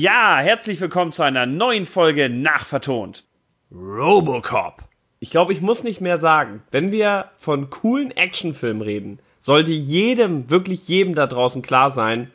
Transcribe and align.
Ja, 0.00 0.38
herzlich 0.38 0.80
willkommen 0.80 1.10
zu 1.10 1.24
einer 1.24 1.44
neuen 1.44 1.84
Folge 1.84 2.28
Nachvertont. 2.28 3.24
Robocop. 3.72 4.84
Ich 5.18 5.28
glaube, 5.28 5.52
ich 5.52 5.60
muss 5.60 5.82
nicht 5.82 6.00
mehr 6.00 6.18
sagen. 6.18 6.62
Wenn 6.70 6.92
wir 6.92 7.32
von 7.34 7.68
coolen 7.68 8.12
Actionfilmen 8.12 8.80
reden, 8.80 9.18
sollte 9.40 9.72
jedem, 9.72 10.50
wirklich 10.50 10.86
jedem 10.86 11.16
da 11.16 11.26
draußen 11.26 11.62
klar 11.62 11.90
sein, 11.90 12.30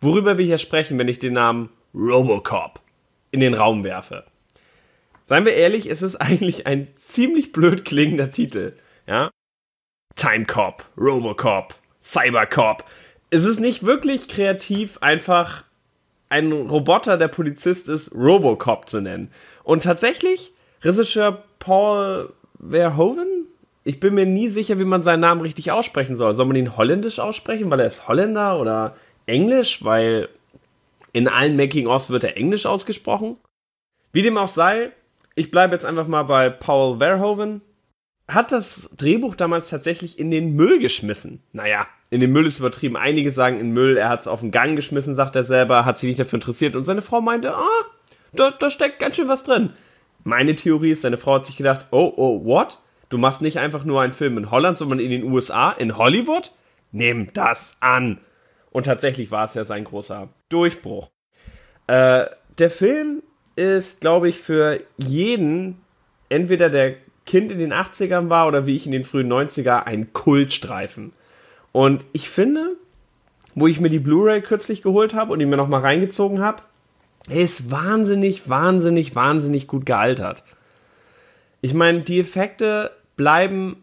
worüber 0.00 0.36
wir 0.36 0.44
hier 0.44 0.58
sprechen, 0.58 0.98
wenn 0.98 1.06
ich 1.06 1.20
den 1.20 1.34
Namen 1.34 1.70
Robocop 1.94 2.80
in 3.30 3.38
den 3.38 3.54
Raum 3.54 3.84
werfe. 3.84 4.24
Seien 5.22 5.44
wir 5.44 5.54
ehrlich, 5.54 5.88
es 5.88 6.02
ist 6.02 6.16
eigentlich 6.20 6.66
ein 6.66 6.88
ziemlich 6.96 7.52
blöd 7.52 7.84
klingender 7.84 8.32
Titel, 8.32 8.76
ja? 9.06 9.30
Timecop, 10.16 10.84
Robocop, 10.98 11.76
Cybercop. 12.02 12.82
Es 13.30 13.44
ist 13.44 13.60
nicht 13.60 13.84
wirklich 13.86 14.26
kreativ, 14.26 14.98
einfach 15.02 15.62
einen 16.34 16.68
Roboter, 16.68 17.16
der 17.16 17.28
Polizist 17.28 17.88
ist, 17.88 18.12
Robocop 18.12 18.88
zu 18.88 19.00
nennen. 19.00 19.30
Und 19.62 19.84
tatsächlich, 19.84 20.52
Regisseur 20.82 21.44
Paul 21.60 22.32
Verhoeven, 22.58 23.46
ich 23.84 24.00
bin 24.00 24.14
mir 24.14 24.26
nie 24.26 24.48
sicher, 24.48 24.80
wie 24.80 24.84
man 24.84 25.04
seinen 25.04 25.20
Namen 25.20 25.42
richtig 25.42 25.70
aussprechen 25.70 26.16
soll. 26.16 26.34
Soll 26.34 26.46
man 26.46 26.56
ihn 26.56 26.76
holländisch 26.76 27.20
aussprechen, 27.20 27.70
weil 27.70 27.78
er 27.80 27.86
ist 27.86 28.08
Holländer 28.08 28.58
oder 28.60 28.96
Englisch, 29.26 29.84
weil 29.84 30.28
in 31.12 31.28
allen 31.28 31.56
Making-ofs 31.56 32.10
wird 32.10 32.24
er 32.24 32.36
Englisch 32.36 32.66
ausgesprochen? 32.66 33.36
Wie 34.12 34.22
dem 34.22 34.36
auch 34.36 34.48
sei, 34.48 34.90
ich 35.36 35.52
bleibe 35.52 35.74
jetzt 35.74 35.86
einfach 35.86 36.08
mal 36.08 36.24
bei 36.24 36.50
Paul 36.50 36.98
Verhoeven. 36.98 37.60
Hat 38.26 38.50
das 38.50 38.90
Drehbuch 38.96 39.36
damals 39.36 39.68
tatsächlich 39.68 40.18
in 40.18 40.32
den 40.32 40.56
Müll 40.56 40.80
geschmissen. 40.80 41.42
Naja, 41.52 41.86
in 42.14 42.20
den 42.20 42.30
Müll 42.30 42.46
ist 42.46 42.60
übertrieben. 42.60 42.96
Einige 42.96 43.32
sagen 43.32 43.58
in 43.58 43.72
Müll, 43.72 43.96
er 43.96 44.08
hat 44.08 44.20
es 44.20 44.28
auf 44.28 44.38
den 44.38 44.52
Gang 44.52 44.76
geschmissen, 44.76 45.16
sagt 45.16 45.34
er 45.34 45.44
selber, 45.44 45.84
hat 45.84 45.98
sich 45.98 46.06
nicht 46.06 46.20
dafür 46.20 46.36
interessiert. 46.36 46.76
Und 46.76 46.84
seine 46.84 47.02
Frau 47.02 47.20
meinte, 47.20 47.52
ah, 47.56 47.84
da, 48.32 48.52
da 48.52 48.70
steckt 48.70 49.00
ganz 49.00 49.16
schön 49.16 49.26
was 49.26 49.42
drin. 49.42 49.70
Meine 50.22 50.54
Theorie 50.54 50.92
ist, 50.92 51.02
seine 51.02 51.16
Frau 51.16 51.34
hat 51.34 51.46
sich 51.46 51.56
gedacht, 51.56 51.86
oh, 51.90 52.12
oh, 52.14 52.44
what? 52.44 52.78
Du 53.08 53.18
machst 53.18 53.42
nicht 53.42 53.58
einfach 53.58 53.84
nur 53.84 54.00
einen 54.00 54.12
Film 54.12 54.38
in 54.38 54.52
Holland, 54.52 54.78
sondern 54.78 55.00
in 55.00 55.10
den 55.10 55.24
USA, 55.24 55.72
in 55.72 55.98
Hollywood? 55.98 56.52
Nimm 56.92 57.32
das 57.32 57.76
an. 57.80 58.20
Und 58.70 58.86
tatsächlich 58.86 59.32
war 59.32 59.46
es 59.46 59.54
ja 59.54 59.64
sein 59.64 59.82
großer 59.82 60.28
Durchbruch. 60.50 61.10
Äh, 61.88 62.26
der 62.58 62.70
Film 62.70 63.24
ist, 63.56 64.00
glaube 64.00 64.28
ich, 64.28 64.38
für 64.38 64.78
jeden, 64.98 65.80
entweder 66.28 66.70
der 66.70 66.94
Kind 67.26 67.50
in 67.50 67.58
den 67.58 67.72
80ern 67.72 68.28
war 68.28 68.46
oder 68.46 68.66
wie 68.66 68.76
ich 68.76 68.86
in 68.86 68.92
den 68.92 69.02
frühen 69.02 69.32
90er, 69.32 69.82
ein 69.82 70.12
Kultstreifen. 70.12 71.12
Und 71.74 72.04
ich 72.12 72.30
finde, 72.30 72.76
wo 73.56 73.66
ich 73.66 73.80
mir 73.80 73.90
die 73.90 73.98
Blu-ray 73.98 74.42
kürzlich 74.42 74.80
geholt 74.80 75.12
habe 75.12 75.32
und 75.32 75.40
die 75.40 75.44
mir 75.44 75.56
nochmal 75.56 75.80
reingezogen 75.80 76.40
habe, 76.40 76.62
ist 77.28 77.68
wahnsinnig, 77.68 78.48
wahnsinnig, 78.48 79.16
wahnsinnig 79.16 79.66
gut 79.66 79.84
gealtert. 79.84 80.44
Ich 81.62 81.74
meine, 81.74 82.02
die 82.02 82.20
Effekte 82.20 82.92
bleiben 83.16 83.82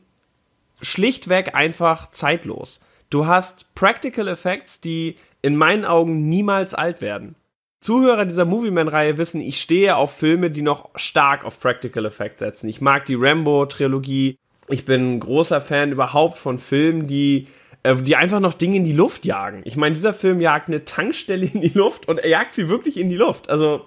schlichtweg 0.82 1.54
einfach 1.54 2.12
zeitlos. 2.12 2.80
Du 3.10 3.26
hast 3.26 3.76
Practical 3.76 4.30
Effects, 4.30 4.80
die 4.80 5.18
in 5.42 5.58
meinen 5.58 5.84
Augen 5.84 6.30
niemals 6.30 6.74
alt 6.74 7.02
werden. 7.02 7.36
Zuhörer 7.82 8.24
dieser 8.24 8.46
Movie-Man-Reihe 8.46 9.18
wissen, 9.18 9.42
ich 9.42 9.60
stehe 9.60 9.98
auf 9.98 10.16
Filme, 10.16 10.50
die 10.50 10.62
noch 10.62 10.92
stark 10.96 11.44
auf 11.44 11.60
Practical 11.60 12.06
Effects 12.06 12.40
setzen. 12.40 12.70
Ich 12.70 12.80
mag 12.80 13.04
die 13.04 13.16
Rambo-Trilogie. 13.16 14.38
Ich 14.70 14.86
bin 14.86 15.16
ein 15.16 15.20
großer 15.20 15.60
Fan 15.60 15.92
überhaupt 15.92 16.38
von 16.38 16.58
Filmen, 16.58 17.08
die, 17.08 17.48
äh, 17.84 17.96
die 17.96 18.16
einfach 18.16 18.40
noch 18.40 18.54
Dinge 18.54 18.78
in 18.78 18.84
die 18.84 18.94
Luft 18.94 19.26
jagen. 19.26 19.62
Ich 19.66 19.76
meine, 19.76 19.96
dieser 19.96 20.14
Film 20.14 20.42
jagt 20.42 20.68
eine 20.68 20.86
Tankstelle 20.86 21.46
in 21.46 21.62
die 21.62 21.78
Luft 21.78 22.08
und 22.08 22.20
er 22.20 22.30
jagt 22.30 22.54
sie 22.54 22.70
wirklich 22.70 22.98
in 22.98 23.10
die 23.10 23.18
Luft. 23.18 23.50
Also, 23.50 23.86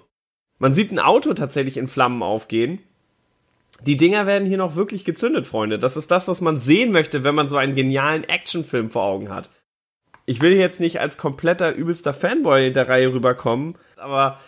man 0.59 0.73
sieht 0.73 0.91
ein 0.91 0.99
Auto 0.99 1.33
tatsächlich 1.33 1.77
in 1.77 1.87
Flammen 1.87 2.23
aufgehen. 2.23 2.79
Die 3.81 3.97
Dinger 3.97 4.25
werden 4.25 4.47
hier 4.47 4.57
noch 4.57 4.75
wirklich 4.77 5.03
gezündet, 5.03 5.47
Freunde. 5.47 5.79
Das 5.79 5.97
ist 5.97 6.09
das, 6.09 6.27
was 6.27 6.39
man 6.39 6.57
sehen 6.57 6.91
möchte, 6.91 7.23
wenn 7.25 7.35
man 7.35 7.49
so 7.49 7.57
einen 7.57 7.75
genialen 7.75 8.23
Actionfilm 8.23 8.89
vor 8.89 9.03
Augen 9.03 9.29
hat 9.29 9.49
ich 10.25 10.41
will 10.41 10.53
jetzt 10.53 10.79
nicht 10.79 10.99
als 10.99 11.17
kompletter 11.17 11.73
übelster 11.73 12.13
Fanboy 12.13 12.73
der 12.73 12.89
Reihe 12.89 13.13
rüberkommen, 13.13 13.75
aber 13.95 14.39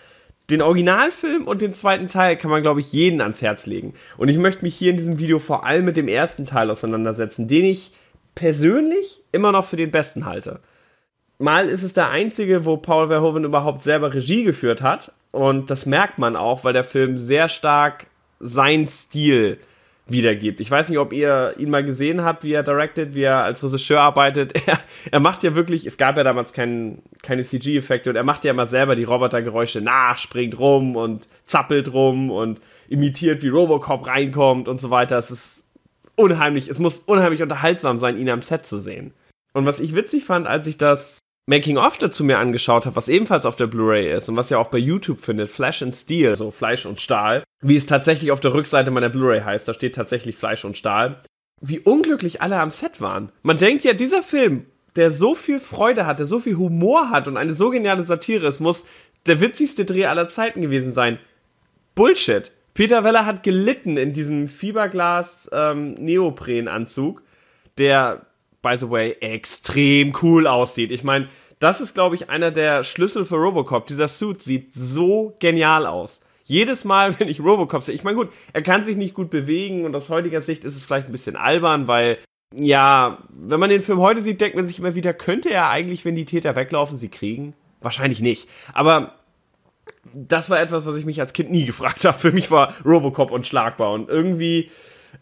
den 0.50 0.62
Originalfilm 0.62 1.46
und 1.46 1.62
den 1.62 1.74
zweiten 1.74 2.10
Teil 2.10 2.38
kann 2.38 2.50
man, 2.50 2.62
glaube 2.62 2.80
ich, 2.80 2.94
jeden 2.94 3.22
ans 3.22 3.42
Herz 3.42 3.66
legen. 3.66 3.94
Und 4.18 4.30
ich 4.30 4.38
möchte 4.38 4.64
mich 4.64 4.76
hier 4.76 4.92
in 4.92 4.98
diesem 4.98 5.20
Video 5.20 5.40
vor 5.40 5.66
allem 5.66 5.86
mit 5.86 5.98
dem 5.98 6.08
ersten 6.08 6.46
Teil 6.46 6.72
auseinandersetzen, 6.72 7.48
den 7.48 7.66
ich 7.66 7.92
persönlich 8.38 9.24
immer 9.32 9.52
noch 9.52 9.66
für 9.66 9.78
den 9.78 9.90
besten 9.90 10.26
halte. 10.26 10.60
Mal 11.40 11.70
ist 11.70 11.82
es 11.82 11.94
der 11.94 12.10
einzige, 12.10 12.66
wo 12.66 12.78
Paul 12.78 13.08
Verhoeven 13.08 13.44
überhaupt 13.44 13.82
selber 13.82 14.14
Regie 14.14 14.44
geführt 14.44 14.84
hat. 14.84 15.12
Und 15.32 15.72
das 15.72 15.88
merkt 15.88 16.20
man 16.20 16.36
auch, 16.36 16.64
weil 16.64 16.74
der 16.74 16.84
Film 16.84 17.18
sehr 17.18 17.50
stark 17.50 18.06
sein 18.40 18.88
Stil 18.88 19.58
wiedergibt. 20.06 20.60
Ich 20.60 20.70
weiß 20.70 20.90
nicht, 20.90 21.00
ob 21.00 21.14
ihr 21.14 21.56
ihn 21.58 21.72
mal 21.72 21.84
gesehen 21.84 22.24
habt, 22.24 22.44
wie 22.44 22.54
er 22.54 22.62
directed, 22.62 23.16
wie 23.16 23.24
er 23.24 23.44
als 23.44 23.64
Regisseur 23.64 24.02
arbeitet. 24.02 24.54
Er, 24.68 24.80
er 25.12 25.20
macht 25.20 25.44
ja 25.44 25.56
wirklich, 25.56 25.86
es 25.86 25.98
gab 25.98 26.18
ja 26.18 26.24
damals 26.24 26.54
kein, 26.54 27.02
keine 27.24 27.44
CG-Effekte 27.44 28.10
und 28.10 28.16
er 28.18 28.24
macht 28.24 28.44
ja 28.44 28.52
immer 28.52 28.68
selber 28.68 28.96
die 28.96 29.06
Robotergeräusche 29.06 29.82
nach, 29.82 30.18
springt 30.18 30.60
rum 30.60 30.96
und 30.96 31.28
zappelt 31.46 31.92
rum 31.94 32.30
und 32.30 32.60
imitiert, 32.90 33.42
wie 33.44 33.50
Robocop 33.50 34.06
reinkommt 34.06 34.68
und 34.68 34.82
so 34.82 34.90
weiter. 34.90 35.18
Es 35.18 35.32
ist 35.32 35.64
unheimlich, 36.18 36.68
es 36.68 36.80
muss 36.80 36.98
unheimlich 36.98 37.42
unterhaltsam 37.42 38.00
sein, 38.00 38.18
ihn 38.18 38.30
am 38.30 38.42
Set 38.42 38.66
zu 38.66 38.80
sehen. 38.80 39.14
Und 39.54 39.66
was 39.66 39.80
ich 39.80 39.96
witzig 39.96 40.26
fand, 40.26 40.48
als 40.48 40.68
ich 40.68 40.78
das 40.78 41.20
Making-of 41.50 41.98
dazu 41.98 42.26
mir 42.26 42.40
angeschaut 42.40 42.86
habe, 42.86 42.98
was 42.98 43.08
ebenfalls 43.08 43.46
auf 43.46 43.56
der 43.56 43.68
Blu-ray 43.68 44.12
ist 44.12 44.28
und 44.28 44.36
was 44.36 44.52
ihr 44.52 44.60
auch 44.60 44.68
bei 44.68 44.78
YouTube 44.78 45.22
findet, 45.22 45.50
Flash 45.50 45.82
and 45.82 45.96
Steel, 45.96 46.36
so 46.36 46.52
Fleisch 46.52 46.86
und 46.86 47.00
Stahl, 47.00 47.44
wie 47.62 47.78
es 47.78 47.86
tatsächlich 47.86 48.32
auf 48.32 48.42
der 48.42 48.54
Rückseite 48.54 48.92
meiner 48.92 49.10
Blu-ray 49.10 49.42
heißt, 49.42 49.68
da 49.68 49.74
steht 49.74 49.96
tatsächlich 49.96 50.36
Fleisch 50.36 50.66
und 50.66 50.78
Stahl, 50.78 51.22
wie 51.62 51.80
unglücklich 51.80 52.42
alle 52.42 52.60
am 52.60 52.70
Set 52.70 53.00
waren. 53.00 53.32
Man 53.44 53.58
denkt 53.58 53.86
ja, 53.86 53.94
dieser 53.94 54.24
Film, 54.24 54.66
der 54.98 55.12
so 55.12 55.36
viel 55.36 55.60
Freude 55.60 56.06
hat, 56.06 56.20
der 56.20 56.28
so 56.28 56.40
viel 56.40 56.58
Humor 56.58 57.12
hat 57.12 57.28
und 57.28 57.38
eine 57.38 57.54
so 57.54 57.70
geniale 57.70 58.04
Satire 58.04 58.48
ist, 58.48 58.60
muss 58.60 58.86
der 59.26 59.40
witzigste 59.40 59.86
Dreh 59.86 60.06
aller 60.06 60.28
Zeiten 60.30 60.62
gewesen 60.62 60.92
sein. 60.92 61.20
Bullshit. 61.96 62.52
Peter 62.78 63.04
Weller 63.04 63.26
hat 63.26 63.42
gelitten 63.42 63.98
in 63.98 64.14
diesem 64.14 64.48
Fiberglas 64.48 65.50
ähm, 65.52 65.96
Neoprenanzug, 65.96 67.24
der 67.80 68.28
by 68.62 68.78
the 68.78 68.88
way, 68.88 69.16
extrem 69.20 70.14
cool 70.22 70.46
aussieht. 70.46 70.92
Ich 70.92 71.04
meine, 71.04 71.28
das 71.58 71.82
ist, 71.82 71.96
glaube 71.96 72.14
ich, 72.14 72.30
einer 72.30 72.52
der 72.52 72.84
Schlüssel 72.84 73.26
für 73.26 73.38
Robocop. 73.38 73.88
Dieser 73.88 74.08
Suit 74.08 74.44
sieht 74.44 74.76
so 74.76 75.36
genial 75.40 75.88
aus. 75.88 76.22
Jedes 76.44 76.86
Mal, 76.86 77.20
wenn 77.20 77.30
ich 77.30 77.40
Robocop 77.40 77.82
sehe, 77.82 77.96
ich 77.96 78.04
meine, 78.04 78.18
gut, 78.18 78.30
er 78.54 78.62
kann 78.62 78.86
sich 78.86 78.96
nicht 78.96 79.16
gut 79.16 79.32
bewegen 79.32 79.84
und 79.84 79.96
aus 79.96 80.10
heutiger 80.10 80.42
Sicht 80.42 80.64
ist 80.64 80.76
es 80.76 80.86
vielleicht 80.86 81.08
ein 81.08 81.14
bisschen 81.14 81.36
albern, 81.36 81.88
weil, 81.88 82.20
ja, 82.54 83.24
wenn 83.30 83.60
man 83.60 83.72
den 83.72 83.82
Film 83.82 83.98
heute 83.98 84.22
sieht, 84.22 84.40
denkt 84.40 84.56
man 84.56 84.68
sich 84.68 84.78
immer 84.78 84.94
wieder, 84.94 85.16
könnte 85.16 85.50
er 85.50 85.72
eigentlich, 85.72 86.06
wenn 86.06 86.16
die 86.16 86.26
Täter 86.26 86.56
weglaufen, 86.56 87.00
sie 87.00 87.10
kriegen? 87.10 87.56
Wahrscheinlich 87.82 88.20
nicht. 88.20 88.48
Aber 88.74 89.17
das 90.14 90.50
war 90.50 90.60
etwas, 90.60 90.86
was 90.86 90.96
ich 90.96 91.06
mich 91.06 91.20
als 91.20 91.34
Kind 91.34 91.52
nie 91.52 91.66
gefragt 91.66 92.06
habe. 92.06 92.18
Für 92.18 92.32
mich 92.32 92.52
war 92.52 92.74
Robocop 92.86 93.32
unschlagbar 93.32 93.92
und 93.92 94.10
irgendwie 94.10 94.72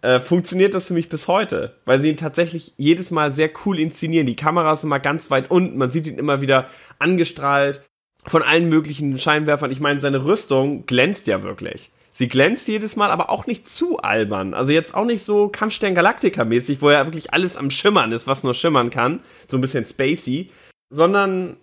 äh, 0.01 0.19
funktioniert 0.19 0.73
das 0.73 0.88
für 0.88 0.94
mich 0.94 1.09
bis 1.09 1.28
heute, 1.28 1.75
weil 1.85 2.00
sie 2.00 2.09
ihn 2.09 2.18
tatsächlich 2.18 2.73
jedes 2.78 3.12
Mal 3.12 3.31
sehr 3.31 3.50
cool 3.66 3.79
inszenieren. 3.79 4.28
Die 4.28 4.35
Kamera 4.35 4.74
ist 4.74 4.84
immer 4.84 5.00
ganz 5.00 5.31
weit 5.31 5.51
unten, 5.51 5.78
man 5.78 5.91
sieht 5.91 6.07
ihn 6.07 6.18
immer 6.18 6.41
wieder 6.41 6.68
angestrahlt 7.00 7.81
von 8.25 8.44
allen 8.44 8.69
möglichen 8.69 9.18
Scheinwerfern. 9.18 9.72
Ich 9.72 9.79
meine, 9.79 10.01
seine 10.01 10.25
Rüstung 10.25 10.85
glänzt 10.85 11.28
ja 11.28 11.44
wirklich. 11.44 11.91
Sie 12.12 12.29
glänzt 12.29 12.68
jedes 12.68 12.95
Mal, 12.95 13.12
aber 13.12 13.29
auch 13.29 13.45
nicht 13.45 13.68
zu 13.68 14.00
albern. 14.00 14.53
Also 14.53 14.72
jetzt 14.72 14.95
auch 14.95 15.06
nicht 15.06 15.25
so 15.25 15.50
Kampfstern 15.50 15.95
Galactica 15.95 16.45
mäßig, 16.45 16.81
wo 16.81 16.89
ja 16.89 17.06
wirklich 17.06 17.33
alles 17.33 17.57
am 17.57 17.69
Schimmern 17.69 18.13
ist, 18.13 18.25
was 18.25 18.44
nur 18.44 18.54
schimmern 18.54 18.89
kann. 18.89 19.19
So 19.48 19.57
ein 19.57 19.62
bisschen 19.62 19.86
spacey. 19.86 20.50
Sondern 20.89 21.57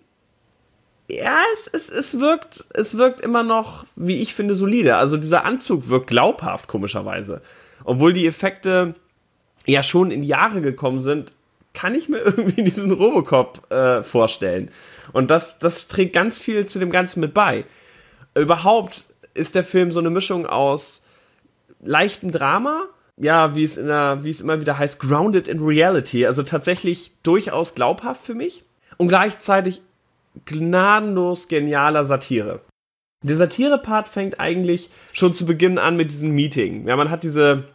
ja, 1.09 1.39
es, 1.53 1.67
es, 1.67 1.89
es 1.89 2.19
wirkt, 2.19 2.65
es 2.73 2.97
wirkt 2.97 3.21
immer 3.21 3.43
noch, 3.43 3.85
wie 3.95 4.17
ich 4.17 4.33
finde, 4.33 4.55
solide. 4.55 4.95
Also 4.95 5.17
dieser 5.17 5.45
Anzug 5.45 5.89
wirkt 5.89 6.07
glaubhaft, 6.07 6.67
komischerweise 6.67 7.41
obwohl 7.83 8.13
die 8.13 8.27
Effekte 8.27 8.95
ja 9.65 9.83
schon 9.83 10.11
in 10.11 10.23
Jahre 10.23 10.61
gekommen 10.61 10.99
sind, 10.99 11.33
kann 11.73 11.95
ich 11.95 12.09
mir 12.09 12.19
irgendwie 12.25 12.63
diesen 12.63 12.91
Robocop 12.91 13.71
äh, 13.71 14.03
vorstellen. 14.03 14.71
Und 15.11 15.31
das, 15.31 15.59
das 15.59 15.87
trägt 15.87 16.13
ganz 16.13 16.39
viel 16.39 16.65
zu 16.65 16.79
dem 16.79 16.91
Ganzen 16.91 17.19
mit 17.19 17.33
bei. 17.33 17.65
Überhaupt 18.35 19.05
ist 19.33 19.55
der 19.55 19.63
Film 19.63 19.91
so 19.91 19.99
eine 19.99 20.09
Mischung 20.09 20.45
aus 20.45 21.01
leichtem 21.81 22.31
Drama, 22.31 22.83
ja, 23.17 23.55
wie 23.55 23.63
es, 23.63 23.77
in 23.77 23.87
der, 23.87 24.23
wie 24.23 24.31
es 24.31 24.41
immer 24.41 24.59
wieder 24.59 24.77
heißt, 24.77 24.99
grounded 24.99 25.47
in 25.47 25.63
reality, 25.63 26.25
also 26.25 26.43
tatsächlich 26.43 27.11
durchaus 27.21 27.75
glaubhaft 27.75 28.23
für 28.23 28.33
mich 28.33 28.63
und 28.97 29.07
gleichzeitig 29.07 29.81
gnadenlos 30.45 31.47
genialer 31.47 32.05
Satire. 32.05 32.61
Der 33.23 33.37
Satire-Part 33.37 34.09
fängt 34.09 34.39
eigentlich 34.39 34.89
schon 35.13 35.33
zu 35.33 35.45
Beginn 35.45 35.77
an 35.77 35.95
mit 35.95 36.11
diesem 36.11 36.31
Meeting. 36.31 36.87
Ja, 36.87 36.95
man 36.95 37.09
hat 37.09 37.23
diese 37.23 37.65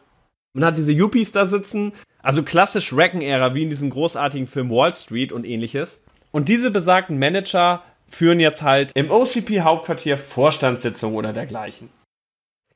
man 0.58 0.64
hat 0.64 0.78
diese 0.78 0.93
Yuppies 0.93 1.32
da 1.32 1.46
sitzen, 1.46 1.93
also 2.20 2.43
klassisch 2.43 2.93
Reckon-Ära, 2.93 3.55
wie 3.55 3.62
in 3.62 3.70
diesem 3.70 3.90
großartigen 3.90 4.46
Film 4.46 4.70
Wall 4.70 4.94
Street 4.94 5.32
und 5.32 5.44
ähnliches. 5.44 6.02
Und 6.32 6.49
diese 6.49 6.70
besagten 6.70 7.19
Manager 7.19 7.82
führen 8.08 8.40
jetzt 8.40 8.62
halt 8.62 8.90
im 8.94 9.11
OCP-Hauptquartier 9.11 10.16
Vorstandssitzungen 10.16 11.16
oder 11.16 11.32
dergleichen. 11.32 11.90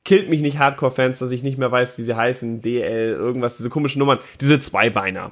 Killt 0.05 0.29
mich 0.29 0.41
nicht 0.41 0.59
Hardcore-Fans, 0.59 1.19
dass 1.19 1.31
ich 1.31 1.43
nicht 1.43 1.57
mehr 1.57 1.71
weiß, 1.71 1.97
wie 1.97 2.03
sie 2.03 2.15
heißen, 2.15 2.61
DL, 2.61 3.13
irgendwas, 3.13 3.57
diese 3.57 3.69
komischen 3.69 3.99
Nummern, 3.99 4.19
diese 4.39 4.59
Zweibeiner. 4.59 5.31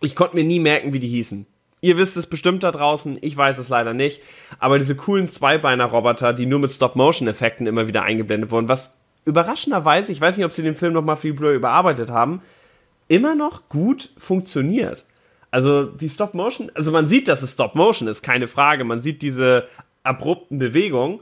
Ich 0.00 0.16
konnte 0.16 0.36
mir 0.36 0.44
nie 0.44 0.60
merken, 0.60 0.92
wie 0.92 1.00
die 1.00 1.08
hießen. 1.08 1.46
Ihr 1.80 1.96
wisst 1.96 2.16
es 2.16 2.26
bestimmt 2.26 2.62
da 2.62 2.72
draußen, 2.72 3.18
ich 3.20 3.36
weiß 3.36 3.58
es 3.58 3.68
leider 3.68 3.94
nicht. 3.94 4.20
Aber 4.58 4.78
diese 4.78 4.96
coolen 4.96 5.28
Zweibeiner-Roboter, 5.28 6.32
die 6.32 6.46
nur 6.46 6.58
mit 6.58 6.72
Stop-Motion-Effekten 6.72 7.66
immer 7.66 7.86
wieder 7.86 8.02
eingeblendet 8.02 8.50
wurden, 8.50 8.68
was 8.68 8.94
überraschenderweise, 9.24 10.10
ich 10.10 10.20
weiß 10.20 10.36
nicht, 10.36 10.46
ob 10.46 10.52
sie 10.52 10.62
den 10.62 10.74
Film 10.74 10.94
nochmal 10.94 11.18
die 11.22 11.32
Blur 11.32 11.52
überarbeitet 11.52 12.10
haben, 12.10 12.42
immer 13.06 13.34
noch 13.34 13.68
gut 13.68 14.10
funktioniert. 14.18 15.04
Also 15.50 15.84
die 15.84 16.08
Stop-Motion, 16.08 16.70
also 16.74 16.90
man 16.90 17.06
sieht, 17.06 17.28
dass 17.28 17.42
es 17.42 17.52
Stop-Motion 17.52 18.08
ist, 18.08 18.22
keine 18.22 18.48
Frage. 18.48 18.84
Man 18.84 19.00
sieht 19.00 19.22
diese 19.22 19.68
abrupten 20.02 20.58
Bewegungen. 20.58 21.20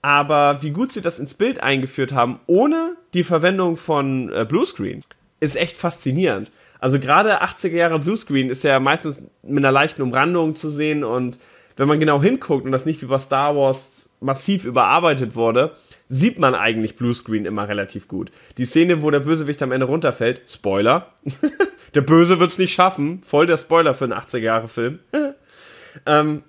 Aber 0.00 0.62
wie 0.62 0.70
gut 0.70 0.92
sie 0.92 1.00
das 1.00 1.20
ins 1.20 1.34
Bild 1.34 1.62
eingeführt 1.62 2.12
haben, 2.12 2.40
ohne 2.46 2.96
die 3.14 3.22
Verwendung 3.22 3.76
von 3.76 4.32
äh, 4.32 4.44
Bluescreen, 4.44 5.04
ist 5.38 5.56
echt 5.56 5.76
faszinierend. 5.76 6.50
Also 6.82 6.98
gerade 6.98 7.44
80er 7.44 7.76
Jahre 7.76 8.00
Bluescreen 8.00 8.50
ist 8.50 8.64
ja 8.64 8.80
meistens 8.80 9.22
mit 9.44 9.64
einer 9.64 9.70
leichten 9.70 10.02
Umrandung 10.02 10.56
zu 10.56 10.72
sehen 10.72 11.04
und 11.04 11.38
wenn 11.76 11.86
man 11.86 12.00
genau 12.00 12.20
hinguckt 12.20 12.64
und 12.64 12.72
das 12.72 12.86
nicht 12.86 13.00
wie 13.02 13.06
bei 13.06 13.20
Star 13.20 13.54
Wars 13.54 14.10
massiv 14.18 14.64
überarbeitet 14.64 15.36
wurde, 15.36 15.76
sieht 16.08 16.40
man 16.40 16.56
eigentlich 16.56 16.96
Bluescreen 16.96 17.44
immer 17.44 17.68
relativ 17.68 18.08
gut. 18.08 18.32
Die 18.58 18.64
Szene, 18.64 19.00
wo 19.00 19.12
der 19.12 19.20
Bösewicht 19.20 19.62
am 19.62 19.70
Ende 19.70 19.86
runterfällt, 19.86 20.40
Spoiler, 20.48 21.12
der 21.94 22.00
Böse 22.00 22.40
wird's 22.40 22.58
nicht 22.58 22.74
schaffen, 22.74 23.22
voll 23.22 23.46
der 23.46 23.58
Spoiler 23.58 23.94
für 23.94 24.06
einen 24.06 24.14
80er 24.14 24.38
Jahre 24.38 24.66
Film, 24.66 24.98
ähm, 26.06 26.42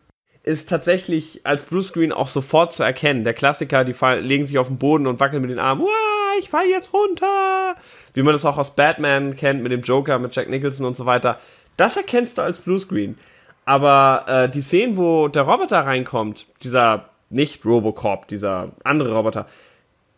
ist 0.44 0.70
tatsächlich 0.70 1.42
als 1.46 1.64
Bluescreen 1.64 2.12
auch 2.12 2.28
sofort 2.28 2.74
zu 2.74 2.84
erkennen. 2.84 3.24
Der 3.24 3.34
Klassiker, 3.34 3.86
die 3.86 3.94
fallen, 3.94 4.24
legen 4.24 4.46
sich 4.46 4.58
auf 4.60 4.68
den 4.68 4.78
Boden 4.78 5.08
und 5.08 5.20
wackeln 5.20 5.42
mit 5.42 5.52
den 5.52 5.60
Armen, 5.60 5.82
Uah, 5.82 6.38
ich 6.40 6.50
fall 6.50 6.68
jetzt 6.68 6.94
runter 6.94 7.76
wie 8.14 8.24
man 8.24 8.34
das 8.34 8.46
auch 8.46 8.58
aus 8.58 8.76
Batman 8.76 9.36
kennt, 9.36 9.62
mit 9.62 9.72
dem 9.72 9.82
Joker, 9.82 10.20
mit 10.20 10.36
Jack 10.36 10.50
Nicholson 10.50 10.86
und 10.86 10.96
so 10.96 11.06
weiter. 11.06 11.40
Das 11.78 11.98
erkennst 11.98 12.38
du 12.38 12.42
als 12.42 12.60
Bluescreen. 12.62 13.18
Aber 13.66 14.26
äh, 14.28 14.50
die 14.50 14.62
Szenen, 14.62 14.98
wo 14.98 15.28
der 15.28 15.44
Roboter 15.44 15.86
reinkommt, 15.86 16.48
dieser 16.64 17.10
nicht 17.30 17.66
Robocop, 17.66 18.28
dieser 18.28 18.72
andere 18.84 19.16
Roboter, 19.16 19.48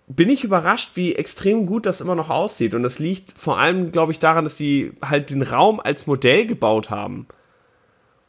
bin 0.07 0.30
ich 0.30 0.44
überrascht, 0.44 0.92
wie 0.95 1.16
extrem 1.16 1.66
gut 1.66 1.86
das 1.86 2.01
immer 2.01 2.16
noch 2.16 2.30
aussieht. 2.30 2.75
Und 2.75 2.83
das 2.83 3.00
liegt 3.00 3.38
vor 3.38 3.57
allem, 3.57 3.92
glaube 3.92 4.12
ich, 4.12 4.19
daran, 4.19 4.44
dass 4.44 4.57
sie 4.57 4.94
halt 5.01 5.30
den 5.30 5.42
Raum 5.42 5.80
als 5.80 6.06
Modell 6.06 6.45
gebaut 6.45 6.89
haben 6.89 7.27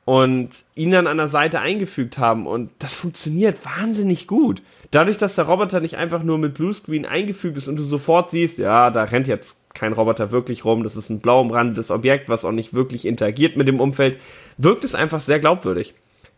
und 0.07 0.51
ihn 0.77 0.93
dann 0.93 1.09
an 1.09 1.17
der 1.17 1.29
Seite 1.29 1.59
eingefügt 1.61 2.17
haben. 2.17 2.47
Und 2.47 2.71
das 2.79 2.95
funktioniert 2.95 3.59
wahnsinnig 3.67 4.29
gut. 4.29 4.63
Dadurch, 4.93 5.19
dass 5.19 5.35
der 5.35 5.47
Roboter 5.47 5.81
nicht 5.81 5.97
einfach 5.97 6.23
nur 6.23 6.39
mit 6.39 6.55
Bluescreen 6.55 7.05
eingefügt 7.05 7.59
ist 7.59 7.67
und 7.67 7.77
du 7.77 7.83
sofort 7.83 8.31
siehst, 8.31 8.57
ja, 8.57 8.91
da 8.91 9.03
rennt 9.03 9.27
jetzt 9.27 9.61
kein 9.75 9.93
Roboter 9.93 10.31
wirklich 10.31 10.65
rum, 10.65 10.85
das 10.85 10.95
ist 10.95 11.11
ein 11.11 11.19
blau 11.19 11.41
umrandetes 11.41 11.91
Objekt, 11.91 12.29
was 12.29 12.45
auch 12.45 12.53
nicht 12.53 12.73
wirklich 12.73 13.05
interagiert 13.05 13.57
mit 13.57 13.67
dem 13.67 13.81
Umfeld, 13.81 14.21
wirkt 14.59 14.85
es 14.85 14.95
einfach 14.95 15.21
sehr 15.21 15.41
glaubwürdig. 15.41 15.95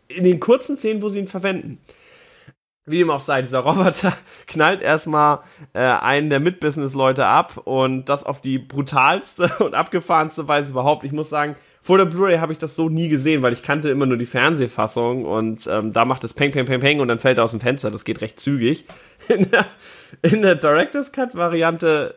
In 0.07 0.23
den 0.23 0.39
kurzen 0.39 0.75
Szenen, 0.75 1.03
wo 1.03 1.09
sie 1.09 1.19
ihn 1.19 1.27
verwenden. 1.27 1.77
Wie 2.87 2.97
dem 2.97 3.11
auch 3.11 3.19
sei, 3.19 3.43
dieser 3.43 3.59
Roboter 3.59 4.17
knallt 4.47 4.81
erstmal 4.81 5.41
äh, 5.73 5.79
einen 5.79 6.31
der 6.31 6.39
Mitbusiness-Leute 6.39 7.27
ab 7.27 7.61
und 7.65 8.09
das 8.09 8.23
auf 8.23 8.41
die 8.41 8.57
brutalste 8.57 9.51
und 9.59 9.75
abgefahrenste 9.75 10.47
Weise 10.47 10.71
überhaupt. 10.71 11.03
Ich 11.03 11.11
muss 11.11 11.29
sagen, 11.29 11.55
vor 11.81 11.97
der 11.97 12.05
Blu-ray 12.05 12.37
habe 12.39 12.51
ich 12.51 12.57
das 12.59 12.75
so 12.75 12.89
nie 12.89 13.07
gesehen, 13.07 13.41
weil 13.41 13.53
ich 13.53 13.63
kannte 13.63 13.89
immer 13.89 14.05
nur 14.05 14.17
die 14.17 14.25
Fernsehfassung 14.25 15.25
und 15.25 15.65
ähm, 15.67 15.93
da 15.93 16.05
macht 16.05 16.23
es 16.23 16.33
Peng, 16.33 16.51
Peng, 16.51 16.65
Peng, 16.65 16.81
Peng 16.81 16.99
und 16.99 17.07
dann 17.07 17.19
fällt 17.19 17.37
er 17.37 17.45
aus 17.45 17.51
dem 17.51 17.61
Fenster. 17.61 17.89
Das 17.89 18.03
geht 18.03 18.21
recht 18.21 18.39
zügig. 18.39 18.85
In 19.27 19.49
der, 19.51 19.65
in 20.21 20.41
der 20.41 20.55
Director's 20.55 21.11
Cut-Variante 21.11 22.15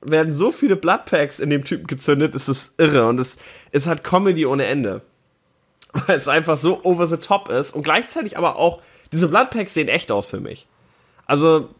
werden 0.00 0.32
so 0.32 0.52
viele 0.52 0.76
Bloodpacks 0.76 1.40
in 1.40 1.50
dem 1.50 1.64
Typen 1.64 1.86
gezündet, 1.86 2.34
ist 2.34 2.46
es 2.46 2.74
irre 2.78 3.08
und 3.08 3.18
es, 3.18 3.36
es 3.72 3.86
hat 3.86 4.04
Comedy 4.04 4.46
ohne 4.46 4.66
Ende. 4.66 5.02
Weil 6.06 6.16
es 6.16 6.28
einfach 6.28 6.56
so 6.56 6.84
over 6.84 7.06
the 7.06 7.16
top 7.16 7.48
ist 7.48 7.74
und 7.74 7.82
gleichzeitig 7.82 8.38
aber 8.38 8.56
auch, 8.56 8.80
diese 9.12 9.28
Bloodpacks 9.28 9.74
sehen 9.74 9.88
echt 9.88 10.12
aus 10.12 10.26
für 10.26 10.40
mich. 10.40 10.66
Also, 11.26 11.70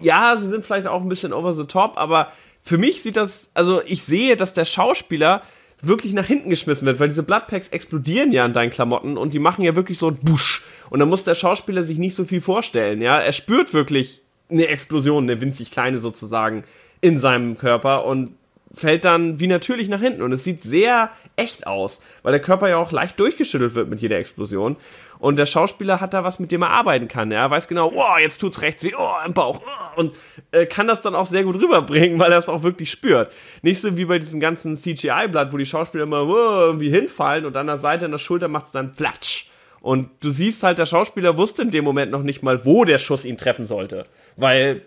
ja, 0.00 0.36
sie 0.36 0.48
sind 0.48 0.64
vielleicht 0.64 0.86
auch 0.86 1.00
ein 1.00 1.08
bisschen 1.08 1.32
over 1.32 1.54
the 1.54 1.64
top, 1.64 1.96
aber 1.96 2.32
für 2.62 2.78
mich 2.78 3.02
sieht 3.02 3.16
das, 3.16 3.50
also 3.54 3.82
ich 3.82 4.02
sehe, 4.02 4.36
dass 4.36 4.54
der 4.54 4.64
Schauspieler 4.64 5.42
wirklich 5.86 6.12
nach 6.12 6.26
hinten 6.26 6.50
geschmissen 6.50 6.86
wird, 6.86 7.00
weil 7.00 7.08
diese 7.08 7.22
Bloodpacks 7.22 7.68
explodieren 7.68 8.32
ja 8.32 8.44
an 8.44 8.52
deinen 8.52 8.70
Klamotten 8.70 9.16
und 9.16 9.34
die 9.34 9.38
machen 9.38 9.64
ja 9.64 9.76
wirklich 9.76 9.98
so 9.98 10.08
ein 10.08 10.16
Busch. 10.16 10.64
Und 10.90 11.00
da 11.00 11.06
muss 11.06 11.24
der 11.24 11.34
Schauspieler 11.34 11.84
sich 11.84 11.98
nicht 11.98 12.14
so 12.14 12.24
viel 12.24 12.40
vorstellen, 12.40 13.02
ja. 13.02 13.20
Er 13.20 13.32
spürt 13.32 13.72
wirklich 13.72 14.22
eine 14.50 14.68
Explosion, 14.68 15.24
eine 15.24 15.40
winzig 15.40 15.70
kleine 15.70 15.98
sozusagen, 15.98 16.64
in 17.00 17.18
seinem 17.18 17.58
Körper 17.58 18.06
und 18.06 18.34
fällt 18.72 19.04
dann 19.04 19.40
wie 19.40 19.46
natürlich 19.46 19.88
nach 19.88 20.00
hinten. 20.00 20.22
Und 20.22 20.32
es 20.32 20.44
sieht 20.44 20.62
sehr 20.62 21.10
echt 21.36 21.66
aus, 21.66 22.00
weil 22.22 22.32
der 22.32 22.40
Körper 22.40 22.68
ja 22.68 22.76
auch 22.76 22.92
leicht 22.92 23.18
durchgeschüttelt 23.20 23.74
wird 23.74 23.88
mit 23.88 24.00
jeder 24.00 24.18
Explosion. 24.18 24.76
Und 25.24 25.36
der 25.36 25.46
Schauspieler 25.46 26.02
hat 26.02 26.12
da 26.12 26.22
was, 26.22 26.38
mit 26.38 26.52
dem 26.52 26.60
er 26.60 26.68
arbeiten 26.68 27.08
kann. 27.08 27.32
Er 27.32 27.50
weiß 27.50 27.66
genau, 27.66 27.90
oh, 27.94 28.18
jetzt 28.20 28.36
tut's 28.36 28.60
rechts 28.60 28.84
weh, 28.84 28.92
oh, 28.94 29.14
im 29.24 29.32
Bauch. 29.32 29.58
Oh, 29.64 29.98
und 29.98 30.14
äh, 30.50 30.66
kann 30.66 30.86
das 30.86 31.00
dann 31.00 31.14
auch 31.14 31.24
sehr 31.24 31.44
gut 31.44 31.56
rüberbringen, 31.56 32.18
weil 32.18 32.30
er 32.30 32.38
es 32.38 32.50
auch 32.50 32.62
wirklich 32.62 32.90
spürt. 32.90 33.32
Nicht 33.62 33.80
so 33.80 33.96
wie 33.96 34.04
bei 34.04 34.18
diesem 34.18 34.38
ganzen 34.38 34.76
CGI-Blatt, 34.76 35.50
wo 35.50 35.56
die 35.56 35.64
Schauspieler 35.64 36.04
immer 36.04 36.24
oh, 36.24 36.66
irgendwie 36.66 36.90
hinfallen 36.90 37.46
und 37.46 37.56
an 37.56 37.68
der 37.68 37.78
Seite 37.78 38.04
an 38.04 38.10
der 38.10 38.18
Schulter 38.18 38.48
macht's 38.48 38.70
dann 38.70 38.92
flatsch. 38.92 39.46
Und 39.80 40.10
du 40.20 40.28
siehst 40.28 40.62
halt, 40.62 40.76
der 40.76 40.84
Schauspieler 40.84 41.38
wusste 41.38 41.62
in 41.62 41.70
dem 41.70 41.84
Moment 41.84 42.12
noch 42.12 42.22
nicht 42.22 42.42
mal, 42.42 42.66
wo 42.66 42.84
der 42.84 42.98
Schuss 42.98 43.24
ihn 43.24 43.38
treffen 43.38 43.64
sollte. 43.64 44.04
Weil 44.36 44.82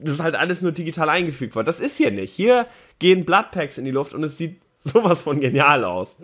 das 0.00 0.20
halt 0.20 0.36
alles 0.36 0.62
nur 0.62 0.72
digital 0.72 1.10
eingefügt 1.10 1.54
worden. 1.54 1.66
Das 1.66 1.80
ist 1.80 1.98
hier 1.98 2.12
nicht. 2.12 2.32
Hier 2.32 2.66
gehen 2.98 3.26
Bloodpacks 3.26 3.76
in 3.76 3.84
die 3.84 3.90
Luft 3.90 4.14
und 4.14 4.24
es 4.24 4.38
sieht 4.38 4.62
sowas 4.78 5.20
von 5.20 5.38
genial 5.38 5.84
aus. 5.84 6.16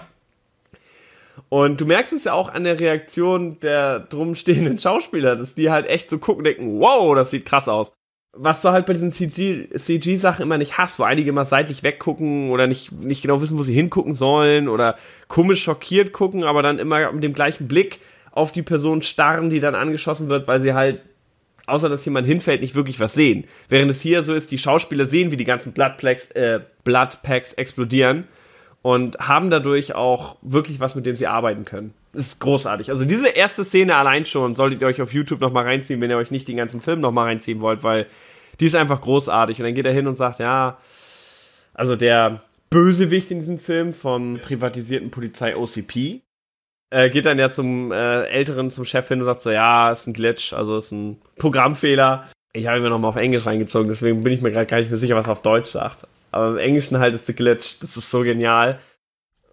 Und 1.48 1.80
du 1.80 1.86
merkst 1.86 2.12
es 2.12 2.24
ja 2.24 2.32
auch 2.32 2.52
an 2.52 2.64
der 2.64 2.78
Reaktion 2.78 3.58
der 3.60 4.00
drumstehenden 4.00 4.78
Schauspieler, 4.78 5.36
dass 5.36 5.54
die 5.54 5.70
halt 5.70 5.86
echt 5.86 6.10
so 6.10 6.18
gucken 6.18 6.44
denken, 6.44 6.80
wow, 6.80 7.14
das 7.14 7.30
sieht 7.30 7.46
krass 7.46 7.68
aus. 7.68 7.92
Was 8.36 8.60
du 8.60 8.68
halt 8.68 8.86
bei 8.86 8.92
diesen 8.92 9.10
CG-Sachen 9.10 10.42
immer 10.42 10.58
nicht 10.58 10.78
hast, 10.78 10.98
wo 10.98 11.02
einige 11.02 11.30
immer 11.30 11.44
seitlich 11.44 11.82
weggucken 11.82 12.50
oder 12.50 12.66
nicht, 12.66 12.92
nicht 12.92 13.22
genau 13.22 13.40
wissen, 13.40 13.58
wo 13.58 13.62
sie 13.62 13.72
hingucken 13.72 14.14
sollen 14.14 14.68
oder 14.68 14.96
komisch 15.28 15.62
schockiert 15.62 16.12
gucken, 16.12 16.44
aber 16.44 16.62
dann 16.62 16.78
immer 16.78 17.10
mit 17.10 17.24
dem 17.24 17.32
gleichen 17.32 17.66
Blick 17.66 18.00
auf 18.30 18.52
die 18.52 18.62
Person 18.62 19.02
starren, 19.02 19.50
die 19.50 19.60
dann 19.60 19.74
angeschossen 19.74 20.28
wird, 20.28 20.46
weil 20.46 20.60
sie 20.60 20.74
halt, 20.74 21.00
außer 21.66 21.88
dass 21.88 22.04
jemand 22.04 22.26
hinfällt, 22.26 22.60
nicht 22.60 22.74
wirklich 22.74 23.00
was 23.00 23.14
sehen. 23.14 23.44
Während 23.68 23.90
es 23.90 24.02
hier 24.02 24.22
so 24.22 24.34
ist, 24.34 24.50
die 24.50 24.58
Schauspieler 24.58 25.06
sehen, 25.06 25.32
wie 25.32 25.36
die 25.36 25.44
ganzen 25.44 25.72
Bloodpacks, 25.72 26.30
äh, 26.32 26.60
Bloodpacks 26.84 27.54
explodieren 27.54 28.28
und 28.88 29.18
haben 29.18 29.50
dadurch 29.50 29.94
auch 29.94 30.36
wirklich 30.40 30.80
was, 30.80 30.94
mit 30.94 31.04
dem 31.04 31.14
sie 31.14 31.26
arbeiten 31.26 31.66
können. 31.66 31.92
Das 32.12 32.24
ist 32.24 32.40
großartig. 32.40 32.88
Also 32.88 33.04
diese 33.04 33.28
erste 33.28 33.62
Szene 33.62 33.94
allein 33.94 34.24
schon 34.24 34.54
solltet 34.54 34.80
ihr 34.80 34.86
euch 34.86 35.02
auf 35.02 35.12
YouTube 35.12 35.42
nochmal 35.42 35.64
reinziehen, 35.64 36.00
wenn 36.00 36.08
ihr 36.08 36.16
euch 36.16 36.30
nicht 36.30 36.48
den 36.48 36.56
ganzen 36.56 36.80
Film 36.80 37.00
nochmal 37.00 37.26
reinziehen 37.26 37.60
wollt, 37.60 37.82
weil 37.82 38.06
die 38.60 38.64
ist 38.64 38.74
einfach 38.74 39.02
großartig. 39.02 39.58
Und 39.58 39.66
dann 39.66 39.74
geht 39.74 39.84
er 39.84 39.92
hin 39.92 40.06
und 40.06 40.16
sagt, 40.16 40.38
ja, 40.38 40.78
also 41.74 41.96
der 41.96 42.40
Bösewicht 42.70 43.30
in 43.30 43.40
diesem 43.40 43.58
Film 43.58 43.92
vom 43.92 44.40
privatisierten 44.40 45.10
Polizei 45.10 45.54
OCP, 45.54 46.22
äh, 46.88 47.10
geht 47.10 47.26
dann 47.26 47.38
ja 47.38 47.50
zum 47.50 47.92
äh, 47.92 48.22
Älteren, 48.22 48.70
zum 48.70 48.86
Chef 48.86 49.06
hin 49.06 49.20
und 49.20 49.26
sagt 49.26 49.42
so, 49.42 49.50
ja, 49.50 49.92
ist 49.92 50.06
ein 50.06 50.14
Glitch, 50.14 50.54
also 50.54 50.78
ist 50.78 50.92
ein 50.92 51.20
Programmfehler. 51.36 52.26
Ich 52.52 52.66
habe 52.66 52.80
mir 52.80 52.90
nochmal 52.90 53.10
auf 53.10 53.16
Englisch 53.16 53.46
reingezogen, 53.46 53.88
deswegen 53.88 54.22
bin 54.22 54.32
ich 54.32 54.40
mir 54.40 54.50
gerade 54.50 54.66
gar 54.66 54.78
nicht 54.78 54.90
mehr 54.90 54.96
sicher, 54.96 55.16
was 55.16 55.26
er 55.26 55.32
auf 55.32 55.42
Deutsch 55.42 55.70
sagt. 55.70 56.06
Aber 56.30 56.50
im 56.50 56.58
Englischen 56.58 56.98
halt 56.98 57.14
ist 57.14 57.26
the 57.26 57.34
Glitch. 57.34 57.78
Das 57.80 57.96
ist 57.96 58.10
so 58.10 58.22
genial. 58.22 58.78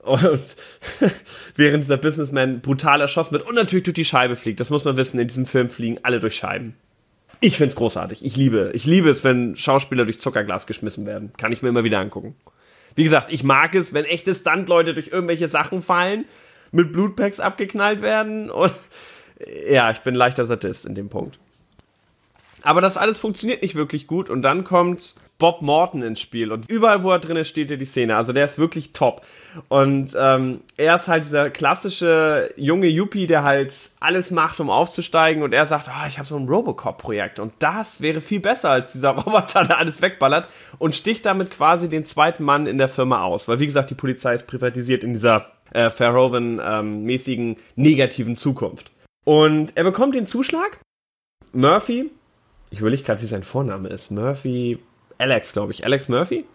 Und 0.04 0.56
während 1.56 1.84
dieser 1.84 1.98
Businessman 1.98 2.62
brutal 2.62 3.02
erschossen 3.02 3.34
wird 3.34 3.48
und 3.48 3.56
natürlich 3.56 3.84
durch 3.84 3.96
die 3.96 4.06
Scheibe 4.06 4.36
fliegt. 4.36 4.60
Das 4.60 4.70
muss 4.70 4.86
man 4.86 4.98
wissen, 4.98 5.20
in 5.20 5.28
diesem 5.28 5.46
Film 5.46 5.70
fliegen 5.70 6.00
alle 6.04 6.20
durch 6.20 6.36
Scheiben. 6.36 6.76
Ich 7.42 7.58
find's 7.58 7.76
großartig. 7.76 8.24
Ich 8.24 8.38
liebe, 8.38 8.72
ich 8.74 8.86
liebe 8.86 9.10
es, 9.10 9.24
wenn 9.24 9.56
Schauspieler 9.56 10.06
durch 10.06 10.20
Zuckerglas 10.20 10.68
geschmissen 10.68 11.06
werden. 11.06 11.34
Kann 11.38 11.52
ich 11.52 11.62
mir 11.62 11.70
immer 11.70 11.84
wieder 11.84 12.00
angucken. 12.00 12.36
Wie 12.96 13.04
gesagt, 13.04 13.32
ich 13.32 13.44
mag 13.44 13.76
es, 13.76 13.94
wenn 13.94 14.06
echte 14.06 14.34
Stuntleute 14.34 14.94
durch 14.94 15.10
irgendwelche 15.10 15.50
Sachen 15.50 15.82
fallen, 15.82 16.26
mit 16.72 16.94
Blutpacks 16.94 17.40
abgeknallt 17.40 18.02
werden 18.02 18.50
und 18.50 18.74
ja, 19.70 19.92
ich 19.92 20.00
bin 20.00 20.16
leichter 20.16 20.46
Sadist 20.48 20.86
in 20.86 20.96
dem 20.96 21.10
Punkt. 21.10 21.40
Aber 22.66 22.82
das 22.82 22.98
alles 22.98 23.20
funktioniert 23.20 23.62
nicht 23.62 23.76
wirklich 23.76 24.08
gut 24.08 24.30
und 24.30 24.42
dann 24.42 24.64
kommt 24.64 25.14
Bob 25.38 25.62
Morton 25.62 26.02
ins 26.02 26.20
Spiel 26.20 26.52
und 26.52 26.68
überall, 26.70 27.04
wo 27.04 27.12
er 27.12 27.20
drin 27.20 27.38
ist, 27.38 27.50
steht 27.50 27.70
er 27.70 27.78
die 27.78 27.86
Szene. 27.86 28.16
Also 28.16 28.34
der 28.34 28.46
ist 28.46 28.58
wirklich 28.58 28.92
top. 28.92 29.22
Und 29.68 30.16
ähm, 30.18 30.62
er 30.78 30.96
ist 30.96 31.08
halt 31.08 31.26
dieser 31.26 31.50
klassische 31.50 32.52
junge 32.56 32.88
Yuppie, 32.88 33.28
der 33.28 33.44
halt 33.44 33.92
alles 34.00 34.32
macht, 34.32 34.60
um 34.60 34.70
aufzusteigen 34.70 35.44
und 35.44 35.54
er 35.54 35.68
sagt, 35.68 35.90
oh, 35.90 36.08
ich 36.08 36.18
habe 36.18 36.28
so 36.28 36.38
ein 36.38 36.48
Robocop-Projekt 36.48 37.40
und 37.40 37.54
das 37.60 38.02
wäre 38.02 38.20
viel 38.20 38.40
besser 38.40 38.72
als 38.72 38.94
dieser 38.94 39.10
Roboter, 39.18 39.64
der 39.64 39.78
alles 39.78 40.02
wegballert 40.02 40.48
und 40.80 40.96
sticht 40.96 41.26
damit 41.26 41.52
quasi 41.52 41.88
den 41.88 42.06
zweiten 42.06 42.44
Mann 42.44 42.66
in 42.66 42.78
der 42.78 42.88
Firma 42.88 43.24
aus. 43.24 43.48
Weil 43.48 43.60
wie 43.60 43.68
gesagt, 43.68 43.92
die 43.92 43.96
Polizei 43.96 44.34
ist 44.34 44.48
privatisiert 44.48 45.04
in 45.04 45.14
dieser 45.14 45.52
äh, 45.72 45.90
Verhoeven-mäßigen 45.90 47.50
ähm, 47.50 47.58
negativen 47.76 48.38
Zukunft. 48.38 48.92
Und 49.26 49.76
er 49.76 49.84
bekommt 49.84 50.16
den 50.16 50.26
Zuschlag. 50.26 50.80
Murphy, 51.52 52.10
ich 52.70 52.80
überlege 52.80 53.04
gerade, 53.04 53.22
wie 53.22 53.28
sein 53.28 53.44
Vorname 53.44 53.90
ist. 53.90 54.12
Murphy, 54.12 54.80
Alex, 55.18 55.54
glaube 55.54 55.72
ich. 55.72 55.86
Alex 55.86 56.10
Murphy? 56.10 56.46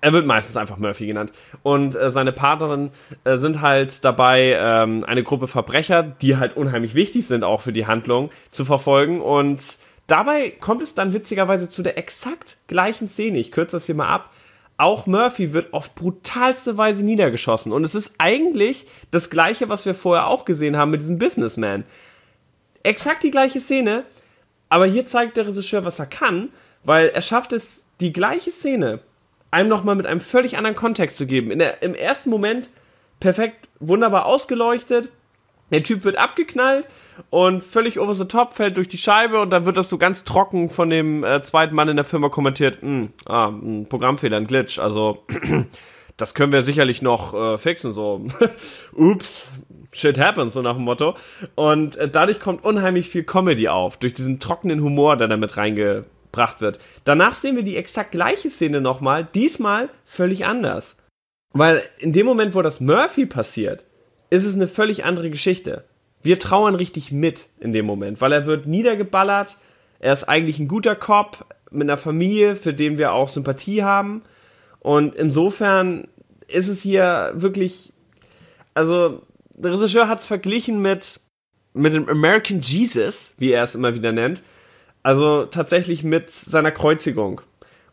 Er 0.00 0.12
wird 0.12 0.26
meistens 0.26 0.56
einfach 0.56 0.78
Murphy 0.78 1.06
genannt. 1.06 1.30
Und 1.62 1.94
äh, 1.94 2.10
seine 2.10 2.32
Partnerin 2.32 2.90
äh, 3.22 3.36
sind 3.38 3.60
halt 3.60 4.04
dabei, 4.04 4.56
ähm, 4.58 5.04
eine 5.04 5.22
Gruppe 5.22 5.46
Verbrecher, 5.46 6.02
die 6.02 6.36
halt 6.36 6.56
unheimlich 6.56 6.94
wichtig 6.94 7.26
sind 7.26 7.44
auch 7.44 7.60
für 7.60 7.72
die 7.72 7.86
Handlung, 7.86 8.30
zu 8.50 8.64
verfolgen. 8.64 9.20
Und 9.20 9.62
dabei 10.08 10.50
kommt 10.50 10.82
es 10.82 10.94
dann 10.94 11.12
witzigerweise 11.12 11.68
zu 11.68 11.84
der 11.84 11.98
exakt 11.98 12.56
gleichen 12.66 13.08
Szene. 13.08 13.38
Ich 13.38 13.52
kürze 13.52 13.76
das 13.76 13.86
hier 13.86 13.94
mal 13.94 14.08
ab. 14.08 14.30
Auch 14.76 15.06
Murphy 15.06 15.52
wird 15.52 15.72
auf 15.72 15.94
brutalste 15.94 16.76
Weise 16.76 17.04
niedergeschossen. 17.04 17.70
Und 17.70 17.84
es 17.84 17.94
ist 17.94 18.16
eigentlich 18.18 18.86
das 19.12 19.30
gleiche, 19.30 19.68
was 19.68 19.86
wir 19.86 19.94
vorher 19.94 20.26
auch 20.26 20.44
gesehen 20.44 20.76
haben 20.76 20.90
mit 20.90 21.02
diesem 21.02 21.20
Businessman. 21.20 21.84
Exakt 22.82 23.22
die 23.22 23.30
gleiche 23.30 23.60
Szene, 23.60 24.02
aber 24.72 24.86
hier 24.86 25.04
zeigt 25.04 25.36
der 25.36 25.46
Regisseur, 25.46 25.84
was 25.84 25.98
er 25.98 26.06
kann, 26.06 26.48
weil 26.82 27.10
er 27.10 27.20
schafft 27.20 27.52
es, 27.52 27.84
die 28.00 28.10
gleiche 28.10 28.50
Szene 28.50 29.00
einem 29.50 29.68
nochmal 29.68 29.96
mit 29.96 30.06
einem 30.06 30.20
völlig 30.20 30.56
anderen 30.56 30.76
Kontext 30.76 31.18
zu 31.18 31.26
geben. 31.26 31.58
Der, 31.58 31.82
Im 31.82 31.94
ersten 31.94 32.30
Moment 32.30 32.70
perfekt, 33.20 33.68
wunderbar 33.80 34.24
ausgeleuchtet. 34.24 35.10
Der 35.70 35.82
Typ 35.82 36.04
wird 36.04 36.16
abgeknallt 36.16 36.88
und 37.28 37.62
völlig 37.62 38.00
over 38.00 38.14
the 38.14 38.24
top 38.24 38.54
fällt 38.54 38.78
durch 38.78 38.88
die 38.88 38.96
Scheibe 38.96 39.42
und 39.42 39.50
dann 39.50 39.66
wird 39.66 39.76
das 39.76 39.90
so 39.90 39.98
ganz 39.98 40.24
trocken 40.24 40.70
von 40.70 40.88
dem 40.88 41.22
äh, 41.22 41.42
zweiten 41.42 41.74
Mann 41.74 41.88
in 41.88 41.96
der 41.96 42.06
Firma 42.06 42.30
kommentiert. 42.30 42.80
Hm, 42.80 43.12
ah, 43.26 43.48
ein 43.48 43.86
Programmfehler, 43.90 44.38
ein 44.38 44.46
Glitch. 44.46 44.78
Also 44.78 45.22
das 46.16 46.32
können 46.32 46.50
wir 46.50 46.62
sicherlich 46.62 47.02
noch 47.02 47.34
äh, 47.34 47.58
fixen. 47.58 47.92
So, 47.92 48.24
ups, 48.94 49.52
shit 49.92 50.18
happens, 50.18 50.54
so 50.54 50.62
nach 50.62 50.74
dem 50.74 50.84
Motto. 50.84 51.16
Und 51.54 51.96
äh, 51.96 52.08
dadurch 52.08 52.40
kommt 52.40 52.64
unheimlich 52.64 53.08
viel 53.08 53.24
Comedy 53.24 53.68
auf, 53.68 53.96
durch 53.98 54.14
diesen 54.14 54.40
trockenen 54.40 54.82
Humor, 54.82 55.16
der 55.16 55.28
damit 55.28 55.56
reinge 55.56 56.04
gebracht 56.32 56.62
wird. 56.62 56.78
Danach 57.04 57.34
sehen 57.34 57.56
wir 57.56 57.62
die 57.62 57.76
exakt 57.76 58.10
gleiche 58.10 58.50
Szene 58.50 58.80
nochmal, 58.80 59.28
diesmal 59.34 59.90
völlig 60.04 60.46
anders. 60.46 60.96
Weil 61.52 61.82
in 61.98 62.12
dem 62.12 62.24
Moment, 62.24 62.54
wo 62.54 62.62
das 62.62 62.80
Murphy 62.80 63.26
passiert, 63.26 63.84
ist 64.30 64.46
es 64.46 64.54
eine 64.54 64.66
völlig 64.66 65.04
andere 65.04 65.28
Geschichte. 65.28 65.84
Wir 66.22 66.38
trauern 66.38 66.74
richtig 66.74 67.12
mit 67.12 67.48
in 67.60 67.72
dem 67.72 67.84
Moment, 67.84 68.20
weil 68.22 68.32
er 68.32 68.46
wird 68.46 68.66
niedergeballert, 68.66 69.58
er 69.98 70.14
ist 70.14 70.24
eigentlich 70.24 70.58
ein 70.58 70.68
guter 70.68 70.96
Cop 70.96 71.44
mit 71.70 71.82
einer 71.82 71.98
Familie, 71.98 72.56
für 72.56 72.72
den 72.72 72.96
wir 72.96 73.12
auch 73.12 73.28
Sympathie 73.28 73.82
haben. 73.82 74.22
Und 74.80 75.14
insofern 75.14 76.08
ist 76.48 76.68
es 76.68 76.80
hier 76.80 77.32
wirklich, 77.34 77.92
also 78.72 79.22
der 79.62 79.72
Regisseur 79.72 80.08
hat 80.08 80.20
es 80.20 80.26
verglichen 80.26 80.82
mit, 80.82 81.20
mit 81.72 81.94
dem 81.94 82.08
American 82.08 82.60
Jesus, 82.60 83.34
wie 83.38 83.52
er 83.52 83.64
es 83.64 83.74
immer 83.74 83.94
wieder 83.94 84.12
nennt, 84.12 84.42
also 85.02 85.46
tatsächlich 85.46 86.04
mit 86.04 86.30
seiner 86.30 86.70
Kreuzigung. 86.70 87.40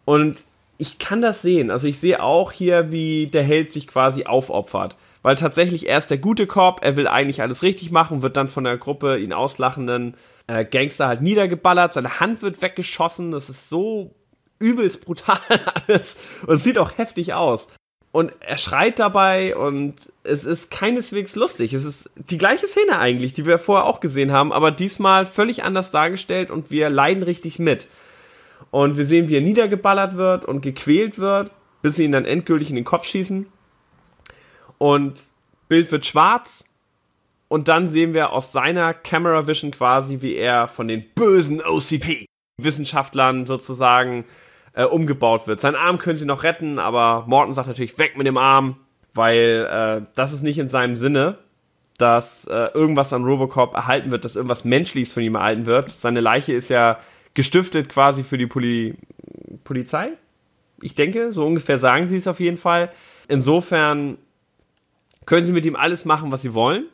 Und 0.05 0.43
ich 0.77 0.97
kann 0.97 1.21
das 1.21 1.41
sehen. 1.41 1.71
Also 1.71 1.87
ich 1.87 1.99
sehe 1.99 2.23
auch 2.23 2.51
hier, 2.51 2.91
wie 2.91 3.27
der 3.27 3.43
Held 3.43 3.71
sich 3.71 3.87
quasi 3.87 4.25
aufopfert. 4.25 4.95
Weil 5.21 5.35
tatsächlich 5.35 5.87
er 5.89 5.97
ist 5.97 6.09
der 6.09 6.17
gute 6.17 6.47
Cop, 6.47 6.79
er 6.81 6.95
will 6.95 7.07
eigentlich 7.07 7.41
alles 7.41 7.61
richtig 7.61 7.91
machen, 7.91 8.21
wird 8.21 8.37
dann 8.37 8.47
von 8.47 8.63
der 8.63 8.77
Gruppe 8.77 9.17
ihn 9.17 9.33
auslachenden 9.33 10.15
äh, 10.47 10.63
Gangster 10.63 11.07
halt 11.07 11.21
niedergeballert, 11.21 11.93
seine 11.93 12.21
Hand 12.21 12.41
wird 12.41 12.61
weggeschossen, 12.61 13.31
das 13.31 13.49
ist 13.49 13.67
so 13.67 14.15
übelst 14.59 15.03
brutal 15.05 15.39
alles 15.87 16.17
und 16.45 16.55
es 16.55 16.63
sieht 16.63 16.77
auch 16.77 16.97
heftig 16.97 17.33
aus 17.33 17.69
und 18.11 18.33
er 18.39 18.57
schreit 18.57 18.97
dabei 18.97 19.55
und 19.55 19.95
es 20.23 20.43
ist 20.43 20.71
keineswegs 20.71 21.35
lustig. 21.35 21.73
Es 21.73 21.85
ist 21.85 22.09
die 22.15 22.39
gleiche 22.39 22.67
Szene 22.67 22.99
eigentlich, 22.99 23.33
die 23.33 23.45
wir 23.45 23.59
vorher 23.59 23.85
auch 23.85 23.99
gesehen 23.99 24.31
haben, 24.31 24.51
aber 24.51 24.71
diesmal 24.71 25.25
völlig 25.25 25.63
anders 25.63 25.91
dargestellt 25.91 26.49
und 26.49 26.71
wir 26.71 26.89
leiden 26.89 27.23
richtig 27.23 27.59
mit. 27.59 27.87
Und 28.71 28.97
wir 28.97 29.05
sehen, 29.05 29.29
wie 29.29 29.35
er 29.35 29.41
niedergeballert 29.41 30.17
wird 30.17 30.45
und 30.45 30.61
gequält 30.61 31.19
wird, 31.19 31.51
bis 31.81 31.95
sie 31.95 32.05
ihn 32.05 32.11
dann 32.11 32.25
endgültig 32.25 32.69
in 32.69 32.75
den 32.75 32.85
Kopf 32.85 33.05
schießen. 33.05 33.47
Und 34.77 35.27
Bild 35.67 35.91
wird 35.91 36.05
schwarz 36.05 36.65
und 37.47 37.67
dann 37.67 37.87
sehen 37.87 38.13
wir 38.13 38.31
aus 38.31 38.51
seiner 38.51 38.93
Camera 38.93 39.45
Vision 39.45 39.71
quasi, 39.71 40.21
wie 40.21 40.35
er 40.35 40.67
von 40.67 40.87
den 40.87 41.05
bösen 41.13 41.61
OCP 41.61 42.25
Wissenschaftlern 42.61 43.45
sozusagen 43.45 44.25
äh, 44.79 44.85
umgebaut 44.85 45.45
wird. 45.45 45.59
Seinen 45.59 45.75
Arm 45.75 45.97
können 45.97 46.15
sie 46.15 46.25
noch 46.25 46.43
retten, 46.43 46.79
aber 46.79 47.25
Morton 47.27 47.53
sagt 47.53 47.67
natürlich 47.67 47.99
weg 47.99 48.15
mit 48.15 48.25
dem 48.25 48.37
Arm, 48.37 48.77
weil 49.13 49.67
äh, 49.69 50.05
das 50.15 50.31
ist 50.31 50.41
nicht 50.41 50.57
in 50.57 50.69
seinem 50.69 50.95
Sinne, 50.95 51.37
dass 51.97 52.45
äh, 52.45 52.69
irgendwas 52.73 53.11
an 53.11 53.25
Robocop 53.25 53.73
erhalten 53.73 54.09
wird, 54.09 54.23
dass 54.23 54.37
irgendwas 54.37 54.63
Menschliches 54.63 55.11
von 55.11 55.21
ihm 55.21 55.35
erhalten 55.35 55.65
wird. 55.65 55.91
Seine 55.91 56.21
Leiche 56.21 56.53
ist 56.53 56.69
ja 56.69 56.97
gestiftet 57.33 57.89
quasi 57.89 58.23
für 58.23 58.37
die 58.37 58.47
Poli 58.47 58.95
Polizei. 59.65 60.11
Ich 60.81 60.95
denke, 60.95 61.33
so 61.33 61.45
ungefähr 61.45 61.77
sagen 61.77 62.05
sie 62.05 62.15
es 62.15 62.27
auf 62.27 62.39
jeden 62.39 62.55
Fall. 62.55 62.89
Insofern 63.27 64.17
können 65.25 65.45
sie 65.45 65.51
mit 65.51 65.65
ihm 65.65 65.75
alles 65.75 66.05
machen, 66.05 66.31
was 66.31 66.41
sie 66.41 66.53
wollen 66.53 66.85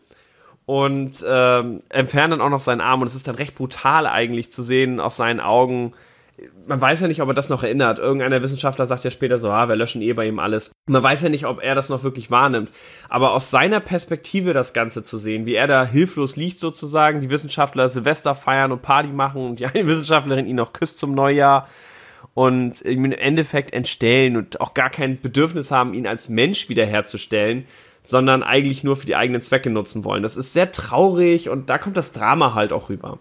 und 0.66 1.24
ähm, 1.28 1.82
entfernen 1.90 2.32
dann 2.32 2.42
auch 2.42 2.50
noch 2.50 2.60
seinen 2.60 2.82
Arm 2.82 3.02
und 3.02 3.08
es 3.08 3.16
ist 3.16 3.28
dann 3.28 3.36
recht 3.36 3.54
brutal 3.54 4.08
eigentlich 4.08 4.52
zu 4.52 4.64
sehen 4.64 5.00
aus 5.00 5.18
seinen 5.18 5.40
Augen, 5.40 5.94
man 6.68 6.82
weiß 6.82 7.00
ja 7.00 7.08
nicht, 7.08 7.22
ob 7.22 7.30
er 7.30 7.34
das 7.34 7.50
noch 7.50 7.64
erinnert. 7.64 8.00
Irgendeiner 8.00 8.42
Wissenschaftler 8.42 8.88
sagt 8.88 9.04
ja 9.04 9.12
später 9.12 9.40
so, 9.40 9.50
ah, 9.50 9.70
wir 9.70 9.76
löschen 9.76 10.02
eh 10.02 10.14
bei 10.14 10.28
ihm 10.28 10.40
alles. 10.40 10.72
Man 10.88 11.04
weiß 11.04 11.22
ja 11.22 11.30
nicht, 11.30 11.46
ob 11.46 11.62
er 11.62 11.76
das 11.76 11.90
noch 11.90 12.04
wirklich 12.04 12.30
wahrnimmt. 12.30 12.72
Aber 13.08 13.32
aus 13.32 13.50
seiner 13.50 13.80
Perspektive 13.80 14.54
das 14.54 14.74
Ganze 14.74 15.04
zu 15.04 15.18
sehen, 15.18 15.46
wie 15.46 15.56
er 15.56 15.68
da 15.68 15.86
hilflos 15.86 16.36
liegt 16.36 16.60
sozusagen, 16.60 17.22
die 17.22 17.30
Wissenschaftler 17.30 17.90
Silvester 17.90 18.36
feiern 18.36 18.72
und 18.72 18.82
Party 18.82 19.10
machen 19.10 19.46
und 19.46 19.60
die 19.60 19.66
eine 19.66 19.88
Wissenschaftlerin 19.88 20.48
ihn 20.48 20.58
noch 20.58 20.74
küsst 20.74 21.00
zum 21.00 21.16
Neujahr 21.16 21.68
und 22.34 22.82
im 22.82 23.12
Endeffekt 23.12 23.74
entstellen 23.74 24.36
und 24.36 24.60
auch 24.60 24.74
gar 24.74 24.90
kein 24.90 25.22
Bedürfnis 25.22 25.72
haben, 25.72 25.94
ihn 25.94 26.08
als 26.08 26.28
Mensch 26.28 26.68
wiederherzustellen, 26.68 27.66
sondern 28.04 28.44
eigentlich 28.44 28.84
nur 28.84 28.98
für 28.98 29.06
die 29.06 29.16
eigenen 29.16 29.42
Zwecke 29.42 29.70
nutzen 29.70 30.04
wollen. 30.04 30.22
Das 30.22 30.36
ist 30.36 30.54
sehr 30.54 30.72
traurig 30.72 31.50
und 31.50 31.70
da 31.70 31.78
kommt 31.78 31.96
das 31.96 32.12
Drama 32.12 32.54
halt 32.54 32.74
auch 32.74 32.90
rüber. 32.90 33.20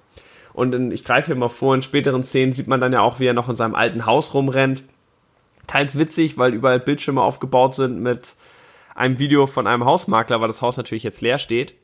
Und 0.54 0.74
in, 0.74 0.90
ich 0.92 1.04
greife 1.04 1.26
hier 1.26 1.34
mal 1.34 1.48
vor, 1.48 1.74
in 1.74 1.82
späteren 1.82 2.22
Szenen 2.22 2.52
sieht 2.52 2.68
man 2.68 2.80
dann 2.80 2.92
ja 2.92 3.02
auch, 3.02 3.20
wie 3.20 3.26
er 3.26 3.34
noch 3.34 3.48
in 3.48 3.56
seinem 3.56 3.74
alten 3.74 4.06
Haus 4.06 4.32
rumrennt. 4.32 4.84
Teils 5.66 5.98
witzig, 5.98 6.38
weil 6.38 6.54
überall 6.54 6.80
Bildschirme 6.80 7.20
aufgebaut 7.20 7.74
sind 7.74 8.00
mit 8.00 8.36
einem 8.94 9.18
Video 9.18 9.46
von 9.46 9.66
einem 9.66 9.84
Hausmakler, 9.84 10.40
weil 10.40 10.48
das 10.48 10.62
Haus 10.62 10.76
natürlich 10.76 11.02
jetzt 11.02 11.20
leer 11.20 11.38
steht. 11.38 11.74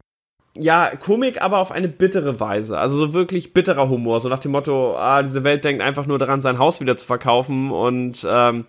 Ja, 0.55 0.95
Komik, 0.97 1.43
aber 1.43 1.59
auf 1.59 1.73
eine 1.73 1.89
bittere 1.89 2.41
Weise. 2.41 2.79
Also 2.79 2.97
so 2.97 3.15
wirklich 3.15 3.53
bitterer 3.53 3.89
Humor. 3.89 4.21
So 4.21 4.29
nach 4.29 4.39
dem 4.39 4.53
Motto, 4.53 4.97
ah, 4.97 5.23
diese 5.23 5.45
Welt 5.45 5.65
denkt 5.65 5.83
einfach 5.83 6.07
nur 6.07 6.19
daran, 6.19 6.41
sein 6.41 6.59
Haus 6.59 6.81
wieder 6.81 6.97
zu 6.97 7.07
verkaufen 7.07 7.71
und 7.71 8.27
ähm, 8.29 8.67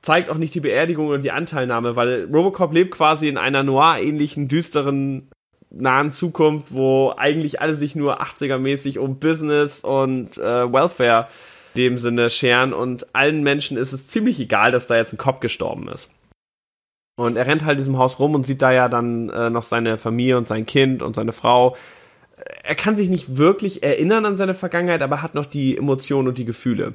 zeigt 0.00 0.30
auch 0.30 0.36
nicht 0.36 0.54
die 0.54 0.60
Beerdigung 0.60 1.08
und 1.08 1.24
die 1.24 1.32
Anteilnahme, 1.32 1.96
weil 1.96 2.28
Robocop 2.32 2.72
lebt 2.72 2.92
quasi 2.92 3.28
in 3.28 3.38
einer 3.38 3.62
noir-ähnlichen, 3.62 4.48
düsteren 4.48 5.30
nahen 5.70 6.12
Zukunft, 6.12 6.72
wo 6.72 7.12
eigentlich 7.16 7.60
alle 7.60 7.76
sich 7.76 7.94
nur 7.94 8.22
80er-mäßig 8.22 8.98
um 8.98 9.18
Business 9.18 9.80
und 9.80 10.38
äh, 10.38 10.72
Welfare 10.72 11.28
dem 11.76 11.98
Sinne 11.98 12.30
scheren 12.30 12.72
und 12.72 13.14
allen 13.14 13.42
Menschen 13.42 13.76
ist 13.76 13.92
es 13.92 14.08
ziemlich 14.08 14.40
egal, 14.40 14.72
dass 14.72 14.86
da 14.86 14.96
jetzt 14.96 15.12
ein 15.12 15.18
Kopf 15.18 15.40
gestorben 15.40 15.88
ist. 15.88 16.10
Und 17.16 17.36
er 17.36 17.46
rennt 17.46 17.64
halt 17.64 17.78
in 17.78 17.84
diesem 17.84 17.98
Haus 17.98 18.18
rum 18.18 18.34
und 18.34 18.46
sieht 18.46 18.62
da 18.62 18.72
ja 18.72 18.88
dann 18.88 19.28
äh, 19.30 19.50
noch 19.50 19.64
seine 19.64 19.98
Familie 19.98 20.38
und 20.38 20.48
sein 20.48 20.66
Kind 20.66 21.02
und 21.02 21.16
seine 21.16 21.32
Frau. 21.32 21.76
Er 22.62 22.74
kann 22.74 22.94
sich 22.94 23.08
nicht 23.08 23.36
wirklich 23.36 23.82
erinnern 23.82 24.24
an 24.24 24.36
seine 24.36 24.54
Vergangenheit, 24.54 25.02
aber 25.02 25.22
hat 25.22 25.34
noch 25.34 25.46
die 25.46 25.76
Emotionen 25.76 26.28
und 26.28 26.38
die 26.38 26.44
Gefühle. 26.44 26.94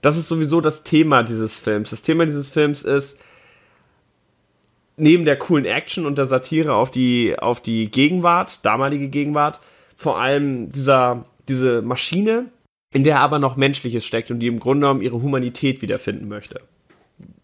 Das 0.00 0.16
ist 0.16 0.28
sowieso 0.28 0.60
das 0.60 0.82
Thema 0.84 1.22
dieses 1.22 1.58
Films. 1.58 1.90
Das 1.90 2.02
Thema 2.02 2.24
dieses 2.24 2.48
Films 2.48 2.82
ist, 2.82 3.18
neben 4.96 5.24
der 5.24 5.36
coolen 5.36 5.64
Action 5.64 6.06
und 6.06 6.18
der 6.18 6.26
Satire 6.26 6.74
auf 6.74 6.90
die, 6.90 7.38
auf 7.38 7.60
die 7.60 7.90
Gegenwart, 7.90 8.64
damalige 8.64 9.08
Gegenwart, 9.08 9.60
vor 9.96 10.20
allem 10.20 10.70
dieser, 10.70 11.24
diese 11.48 11.82
Maschine, 11.82 12.46
in 12.92 13.04
der 13.04 13.20
aber 13.20 13.38
noch 13.38 13.56
Menschliches 13.56 14.04
steckt 14.04 14.30
und 14.30 14.40
die 14.40 14.48
im 14.48 14.60
Grunde 14.60 14.86
genommen 14.86 15.02
ihre 15.02 15.22
Humanität 15.22 15.82
wiederfinden 15.82 16.28
möchte. 16.28 16.60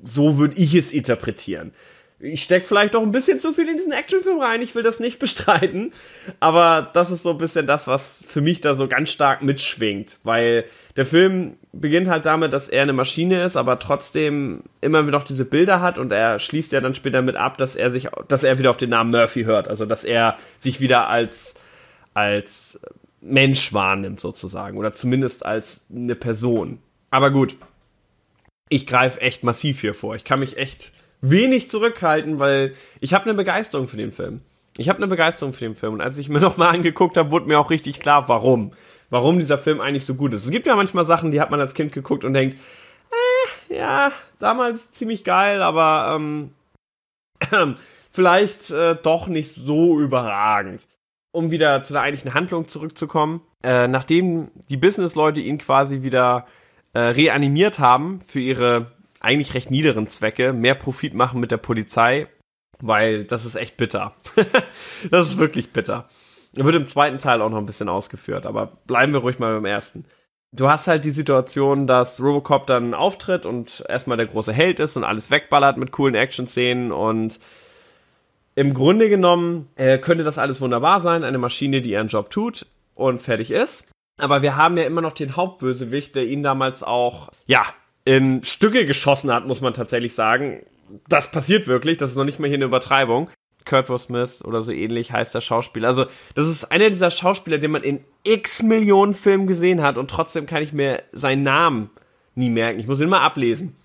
So 0.03 0.39
würde 0.39 0.57
ich 0.57 0.75
es 0.75 0.93
interpretieren 0.93 1.73
ich 2.21 2.43
stecke 2.43 2.67
vielleicht 2.67 2.95
doch 2.95 3.03
ein 3.03 3.13
bisschen 3.13 3.39
zu 3.39 3.53
viel 3.53 3.69
in 3.69 3.77
diesen 3.77 3.93
Actionfilm 3.93 4.41
rein, 4.41 4.61
ich 4.61 4.75
will 4.75 4.83
das 4.83 4.99
nicht 4.99 5.19
bestreiten, 5.21 5.93
aber 6.41 6.91
das 6.93 7.11
ist 7.11 7.23
so 7.23 7.31
ein 7.31 7.39
bisschen 7.39 7.67
das, 7.67 7.87
was 7.87 8.25
für 8.27 8.41
mich 8.41 8.61
da 8.61 8.75
so 8.75 8.89
ganz 8.89 9.11
stark 9.11 9.43
mitschwingt, 9.43 10.19
weil 10.25 10.65
der 10.97 11.07
Film 11.07 11.57
beginnt 11.73 12.09
halt 12.09 12.27
damit, 12.27 12.53
dass 12.53 12.69
er 12.69 12.83
eine 12.83 12.93
Maschine 12.93 13.45
ist, 13.45 13.57
aber 13.57 13.79
trotzdem 13.79 14.65
immer 14.81 15.07
wieder 15.07 15.19
noch 15.19 15.25
diese 15.25 15.45
Bilder 15.45 15.81
hat 15.81 15.99
und 15.99 16.13
er 16.13 16.41
schließt 16.41 16.73
ja 16.73 16.81
dann 16.81 16.95
später 16.95 17.23
mit 17.23 17.37
ab, 17.37 17.57
dass 17.57 17.77
er 17.77 17.91
sich, 17.91 18.09
dass 18.27 18.43
er 18.43 18.59
wieder 18.59 18.71
auf 18.71 18.77
den 18.77 18.91
Namen 18.91 19.11
Murphy 19.11 19.45
hört, 19.45 19.69
also 19.69 19.87
dass 19.87 20.05
er 20.05 20.37
sich 20.59 20.81
wieder 20.81 21.09
als, 21.09 21.55
als 22.15 22.81
Mensch 23.21 23.73
wahrnimmt 23.73 24.21
sozusagen 24.21 24.77
oder 24.77 24.93
zumindest 24.93 25.47
als 25.47 25.87
eine 25.95 26.17
Person. 26.17 26.79
Aber 27.11 27.31
gut, 27.31 27.57
ich 28.69 28.87
greife 28.87 29.21
echt 29.21 29.45
massiv 29.45 29.81
hier 29.81 29.95
vor. 29.95 30.15
Ich 30.15 30.25
kann 30.25 30.41
mich 30.41 30.57
echt 30.57 30.93
wenig 31.21 31.71
zurückhalten, 31.71 32.39
weil 32.39 32.75
ich 33.01 33.15
habe 33.15 33.25
eine 33.25 33.35
Begeisterung 33.35 33.89
für 33.89 33.97
den 33.97 34.13
Film. 34.13 34.41
Ich 34.77 34.89
habe 34.89 34.99
eine 34.99 35.09
Begeisterung 35.09 35.53
für 35.53 35.65
den 35.65 35.75
Film. 35.75 35.95
Und 35.95 36.01
als 36.01 36.19
ich 36.19 36.29
mir 36.29 36.41
nochmal 36.41 36.75
angeguckt 36.75 37.17
habe, 37.17 37.31
wurde 37.31 37.47
mir 37.47 37.59
auch 37.59 37.71
richtig 37.71 38.01
klar, 38.01 38.29
warum. 38.29 38.73
Warum 39.11 39.39
dieser 39.39 39.59
Film 39.59 39.81
eigentlich 39.81 40.05
so 40.05 40.15
gut 40.15 40.35
ist. 40.35 40.45
Es 40.45 40.51
gibt 40.51 40.67
ja 40.67 40.77
manchmal 40.77 41.07
Sachen, 41.07 41.31
die 41.31 41.41
hat 41.41 41.51
man 41.51 41.61
als 41.61 41.75
Kind 41.75 41.93
geguckt 41.93 42.25
und 42.25 42.35
denkt, 42.35 42.57
äh, 43.11 43.75
ja, 43.77 44.13
damals 44.39 44.91
ziemlich 44.91 45.25
geil, 45.25 45.63
aber 45.63 46.15
ähm, 46.15 46.53
äh, 47.51 47.67
vielleicht 48.11 48.71
äh, 48.71 48.97
doch 49.03 49.27
nicht 49.27 49.53
so 49.53 49.99
überragend. 49.99 50.87
Um 51.31 51.51
wieder 51.51 51.83
zu 51.83 51.93
der 51.93 52.03
eigentlichen 52.03 52.35
Handlung 52.35 52.69
zurückzukommen, 52.69 53.43
äh, 53.63 53.87
nachdem 53.89 54.51
die 54.69 54.77
Businessleute 54.77 55.41
ihn 55.41 55.59
quasi 55.59 56.03
wieder 56.03 56.47
äh, 56.95 57.01
reanimiert 57.01 57.79
haben 57.79 58.21
für 58.27 58.41
ihre 58.41 58.93
eigentlich 59.21 59.55
recht 59.55 59.71
niederen 59.71 60.07
Zwecke, 60.07 60.53
mehr 60.53 60.75
Profit 60.75 61.15
machen 61.15 61.41
mit 61.41 61.51
der 61.51 61.57
Polizei, 61.57 62.29
weil 62.81 63.25
das 63.25 63.45
ist 63.45 63.57
echt 63.57 63.77
bitter. 63.77 64.15
das 65.11 65.29
ist 65.29 65.39
wirklich 65.39 65.73
bitter. 65.73 66.09
Wird 66.53 66.75
im 66.75 66.89
zweiten 66.89 67.19
Teil 67.19 67.43
auch 67.43 67.51
noch 67.51 67.59
ein 67.59 67.67
bisschen 67.67 67.89
ausgeführt, 67.89 68.47
aber 68.47 68.79
bleiben 68.87 69.13
wir 69.13 69.21
ruhig 69.21 69.39
mal 69.39 69.55
beim 69.55 69.65
ersten. 69.65 70.05
Du 70.51 70.69
hast 70.69 70.87
halt 70.87 71.05
die 71.05 71.11
Situation, 71.11 71.87
dass 71.87 72.23
Robocop 72.23 72.67
dann 72.67 72.95
auftritt 72.95 73.45
und 73.45 73.85
erstmal 73.87 74.17
der 74.17 74.27
große 74.27 74.53
Held 74.53 74.81
ist 74.81 74.97
und 74.97 75.05
alles 75.05 75.31
wegballert 75.31 75.77
mit 75.77 75.93
coolen 75.93 76.15
Action-Szenen 76.15 76.91
und 76.91 77.39
im 78.55 78.75
Grunde 78.75 79.09
genommen 79.09 79.69
äh, 79.77 79.99
könnte 79.99 80.25
das 80.25 80.39
alles 80.39 80.61
wunderbar 80.61 81.01
sein, 81.01 81.23
eine 81.23 81.39
Maschine, 81.39 81.83
die 81.83 81.91
ihren 81.91 82.09
Job 82.09 82.31
tut 82.31 82.67
und 82.95 83.21
fertig 83.21 83.51
ist. 83.51 83.85
Aber 84.19 84.43
wir 84.43 84.57
haben 84.57 84.77
ja 84.77 84.85
immer 84.85 85.01
noch 85.01 85.13
den 85.13 85.37
Hauptbösewicht, 85.37 86.17
der 86.17 86.27
ihn 86.27 86.43
damals 86.43 86.83
auch, 86.83 87.31
ja, 87.47 87.63
in 88.09 88.43
Stücke 88.43 88.87
geschossen 88.87 89.31
hat, 89.31 89.47
muss 89.47 89.61
man 89.61 89.75
tatsächlich 89.75 90.15
sagen. 90.15 90.63
Das 91.09 91.31
passiert 91.31 91.67
wirklich, 91.67 91.99
das 91.99 92.13
ist 92.13 92.17
noch 92.17 92.25
nicht 92.25 92.39
mal 92.39 92.47
hier 92.47 92.57
eine 92.57 92.65
Übertreibung. 92.65 93.29
Kurt 93.67 93.87
Smith 94.01 94.43
oder 94.43 94.63
so 94.63 94.73
ähnlich 94.73 95.13
heißt 95.13 95.35
der 95.35 95.43
Schauspieler. 95.43 95.89
Also, 95.89 96.07
das 96.35 96.49
ist 96.49 96.73
einer 96.73 96.89
dieser 96.89 97.11
Schauspieler, 97.11 97.59
den 97.59 97.71
man 97.71 97.83
in 97.83 98.01
x 98.25 98.63
Millionen 98.63 99.13
Filmen 99.13 99.47
gesehen 99.47 99.83
hat 99.83 99.99
und 99.99 100.11
trotzdem 100.11 100.47
kann 100.47 100.63
ich 100.63 100.73
mir 100.73 101.03
seinen 101.13 101.43
Namen 101.43 101.91
nie 102.35 102.49
merken. 102.49 102.81
Ich 102.81 102.87
muss 102.87 102.99
ihn 102.99 103.11
mal 103.11 103.21
ablesen. 103.21 103.77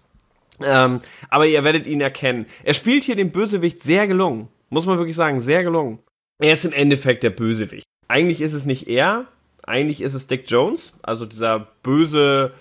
Ähm, 0.61 1.01
aber 1.29 1.45
ihr 1.45 1.65
werdet 1.65 1.85
ihn 1.85 1.99
erkennen. 1.99 2.45
Er 2.63 2.75
spielt 2.75 3.03
hier 3.03 3.17
den 3.17 3.33
Bösewicht 3.33 3.81
sehr 3.81 4.07
gelungen. 4.07 4.47
Muss 4.69 4.85
man 4.85 4.99
wirklich 4.99 5.17
sagen, 5.17 5.41
sehr 5.41 5.63
gelungen. 5.63 5.99
Er 6.39 6.53
ist 6.53 6.63
im 6.63 6.71
Endeffekt 6.71 7.23
der 7.23 7.31
Bösewicht. 7.31 7.83
Eigentlich 8.07 8.39
ist 8.39 8.53
es 8.53 8.65
nicht 8.65 8.87
er, 8.87 9.25
eigentlich 9.63 9.99
ist 9.99 10.13
es 10.13 10.27
Dick 10.27 10.49
Jones, 10.49 10.93
also 11.01 11.25
dieser 11.25 11.67
böse 11.81 12.53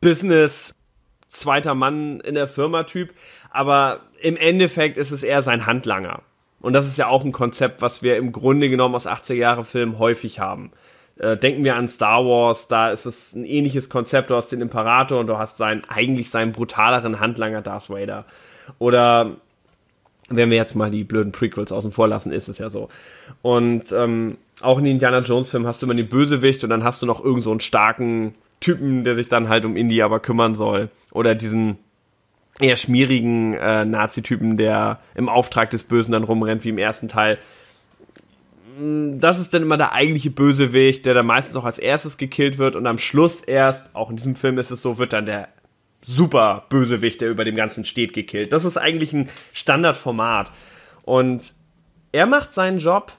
Business 0.00 0.74
zweiter 1.34 1.74
Mann 1.74 2.20
in 2.20 2.34
der 2.34 2.48
Firma-Typ, 2.48 3.10
aber 3.50 4.00
im 4.20 4.36
Endeffekt 4.36 4.96
ist 4.96 5.10
es 5.10 5.22
eher 5.22 5.42
sein 5.42 5.66
Handlanger. 5.66 6.22
Und 6.60 6.72
das 6.72 6.86
ist 6.86 6.96
ja 6.96 7.08
auch 7.08 7.24
ein 7.24 7.32
Konzept, 7.32 7.82
was 7.82 8.02
wir 8.02 8.16
im 8.16 8.32
Grunde 8.32 8.70
genommen 8.70 8.94
aus 8.94 9.06
80er-Jahre-Filmen 9.06 9.98
häufig 9.98 10.40
haben. 10.40 10.72
Äh, 11.18 11.36
denken 11.36 11.62
wir 11.62 11.76
an 11.76 11.88
Star 11.88 12.24
Wars, 12.24 12.68
da 12.68 12.90
ist 12.90 13.04
es 13.04 13.34
ein 13.34 13.44
ähnliches 13.44 13.88
Konzept. 13.88 14.30
Du 14.30 14.34
hast 14.34 14.50
den 14.50 14.62
Imperator 14.62 15.20
und 15.20 15.26
du 15.26 15.36
hast 15.36 15.58
seinen, 15.58 15.84
eigentlich 15.84 16.30
seinen 16.30 16.52
brutaleren 16.52 17.20
Handlanger 17.20 17.60
Darth 17.60 17.90
Vader. 17.90 18.24
Oder 18.78 19.36
wenn 20.30 20.50
wir 20.50 20.56
jetzt 20.56 20.74
mal 20.74 20.90
die 20.90 21.04
blöden 21.04 21.32
Prequels 21.32 21.70
außen 21.70 21.92
vor 21.92 22.08
lassen, 22.08 22.32
ist 22.32 22.48
es 22.48 22.58
ja 22.58 22.70
so. 22.70 22.88
Und 23.42 23.92
ähm, 23.92 24.38
auch 24.62 24.78
in 24.78 24.84
den 24.84 24.94
Indiana 24.94 25.18
Jones 25.20 25.50
Filmen 25.50 25.66
hast 25.66 25.82
du 25.82 25.86
immer 25.86 25.94
den 25.94 26.08
Bösewicht 26.08 26.64
und 26.64 26.70
dann 26.70 26.82
hast 26.84 27.02
du 27.02 27.06
noch 27.06 27.22
irgend 27.22 27.42
so 27.42 27.50
einen 27.50 27.60
starken 27.60 28.34
Typen, 28.60 29.04
der 29.04 29.14
sich 29.14 29.28
dann 29.28 29.48
halt 29.48 29.64
um 29.64 29.76
Indy 29.76 30.00
aber 30.00 30.20
kümmern 30.20 30.54
soll. 30.54 30.88
Oder 31.14 31.34
diesen 31.34 31.78
eher 32.60 32.76
schmierigen 32.76 33.54
äh, 33.54 33.84
Nazi-Typen, 33.84 34.56
der 34.58 35.00
im 35.14 35.28
Auftrag 35.28 35.70
des 35.70 35.84
Bösen 35.84 36.12
dann 36.12 36.24
rumrennt, 36.24 36.64
wie 36.64 36.68
im 36.68 36.78
ersten 36.78 37.08
Teil. 37.08 37.38
Mm, 38.78 39.18
das 39.18 39.38
ist 39.38 39.54
dann 39.54 39.62
immer 39.62 39.76
der 39.76 39.92
eigentliche 39.92 40.30
Bösewicht, 40.30 41.06
der 41.06 41.14
dann 41.14 41.26
meistens 41.26 41.56
auch 41.56 41.64
als 41.64 41.78
erstes 41.78 42.16
gekillt 42.16 42.58
wird 42.58 42.76
und 42.76 42.86
am 42.86 42.98
Schluss 42.98 43.40
erst, 43.42 43.94
auch 43.94 44.10
in 44.10 44.16
diesem 44.16 44.36
Film 44.36 44.58
ist 44.58 44.70
es 44.70 44.82
so, 44.82 44.98
wird 44.98 45.12
dann 45.12 45.26
der 45.26 45.48
super 46.02 46.66
Bösewicht, 46.68 47.20
der 47.20 47.30
über 47.30 47.44
dem 47.44 47.54
Ganzen 47.54 47.84
steht, 47.84 48.12
gekillt. 48.12 48.52
Das 48.52 48.64
ist 48.64 48.76
eigentlich 48.76 49.12
ein 49.12 49.30
Standardformat. 49.52 50.52
Und 51.02 51.54
er 52.12 52.26
macht 52.26 52.52
seinen 52.52 52.78
Job 52.78 53.12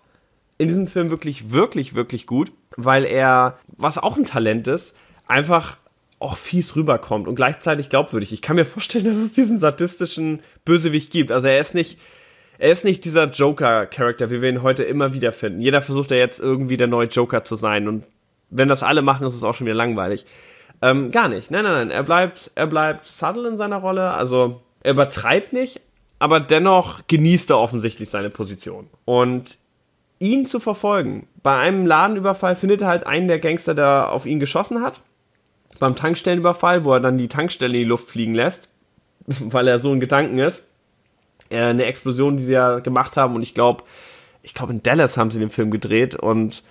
in 0.58 0.68
diesem 0.68 0.88
Film 0.88 1.10
wirklich, 1.10 1.52
wirklich, 1.52 1.96
wirklich 1.96 2.28
gut, 2.28 2.52
weil 2.78 3.04
er, 3.06 3.58
was 3.68 3.98
auch 3.98 4.18
ein 4.18 4.26
Talent 4.26 4.68
ist, 4.68 4.96
einfach 5.28 5.78
auch 6.20 6.38
fies 6.38 6.76
rüberkommt 6.76 7.28
und 7.28 7.36
gleichzeitig 7.36 7.90
glaubwürdig. 7.90 8.32
Ich 8.32 8.42
kann 8.42 8.56
mir 8.56 8.66
vorstellen, 8.66 9.06
dass 9.06 9.18
es 9.18 9.34
diesen 9.34 9.58
sadistischen 9.58 10.42
Bösewicht 10.64 11.12
gibt. 11.12 11.32
Also 11.32 11.48
er 11.48 11.60
ist 11.60 11.76
nicht, 11.76 12.00
er 12.58 12.72
ist 12.72 12.84
nicht 12.84 13.06
dieser 13.06 13.30
Joker-Charakter, 13.30 14.30
wie 14.30 14.42
wir 14.42 14.50
ihn 14.50 14.64
heute 14.64 14.84
immer 14.84 15.14
wieder 15.14 15.32
finden. 15.32 15.62
Jeder 15.62 15.82
versucht 15.82 16.12
ja 16.12 16.18
jetzt 16.18 16.40
irgendwie 16.40 16.78
der 16.78 16.88
neue 16.88 17.08
Joker 17.08 17.44
zu 17.44 17.56
sein 17.56 17.88
und 17.88 18.04
wenn 18.50 18.70
das 18.70 18.84
alle 18.84 19.02
machen, 19.02 19.28
ist 19.28 19.36
es 19.36 19.44
auch 19.44 19.56
schon 19.56 19.66
wieder 19.66 19.76
langweilig. 19.76 20.26
Ähm, 20.82 21.12
gar 21.12 21.28
nicht. 21.28 21.52
Nein, 21.52 21.64
nein, 21.64 21.74
nein. 21.74 21.92
Er 21.92 22.04
bleibt, 22.04 22.52
er 22.56 22.68
bleibt 22.68 23.06
subtle 23.06 23.48
in 23.48 23.58
seiner 23.58 23.78
Rolle. 23.78 24.14
Also 24.14 24.62
er 24.82 24.92
übertreibt 24.92 25.52
nicht, 25.52 25.82
aber 26.20 26.40
dennoch 26.40 27.02
genießt 27.08 27.50
er 27.50 27.60
offensichtlich 27.60 28.10
seine 28.10 28.30
Position. 28.30 28.88
Und 29.04 29.58
ihn 30.20 30.46
zu 30.46 30.60
verfolgen, 30.60 31.28
bei 31.44 31.58
einem 31.58 31.86
Ladenüberfall 31.86 32.56
findet 32.56 32.82
er 32.82 32.88
halt 32.88 33.06
einen 33.06 33.28
der 33.28 33.40
Gangster, 33.40 33.74
der 33.74 34.12
auf 34.12 34.26
ihn 34.26 34.40
geschossen 34.40 34.82
hat 34.82 35.02
beim 35.80 35.96
Tankstellenüberfall, 35.96 36.84
wo 36.84 36.94
er 36.94 37.00
dann 37.00 37.18
die 37.18 37.28
Tankstelle 37.28 37.74
in 37.74 37.84
die 37.84 37.90
Luft 37.90 38.08
fliegen 38.08 38.36
lässt, 38.36 38.70
weil 39.28 39.68
er 39.68 39.80
so 39.80 39.92
ein 39.92 40.00
Gedanken 40.00 40.40
ist. 40.40 40.68
Äh, 41.50 41.62
eine 41.62 41.86
Explosion, 41.86 42.38
die 42.38 42.44
sie 42.46 42.54
ja 42.54 42.80
gemacht 42.80 43.18
haben 43.18 43.36
und 43.36 43.42
ich 43.42 43.54
glaube, 43.54 43.84
ich 44.44 44.54
glaube 44.54 44.74
in 44.74 44.84
Dallas 44.84 45.18
haben 45.18 45.32
sie 45.32 45.40
den 45.40 45.50
Film 45.50 45.72
gedreht 45.72 46.16
und 46.16 46.64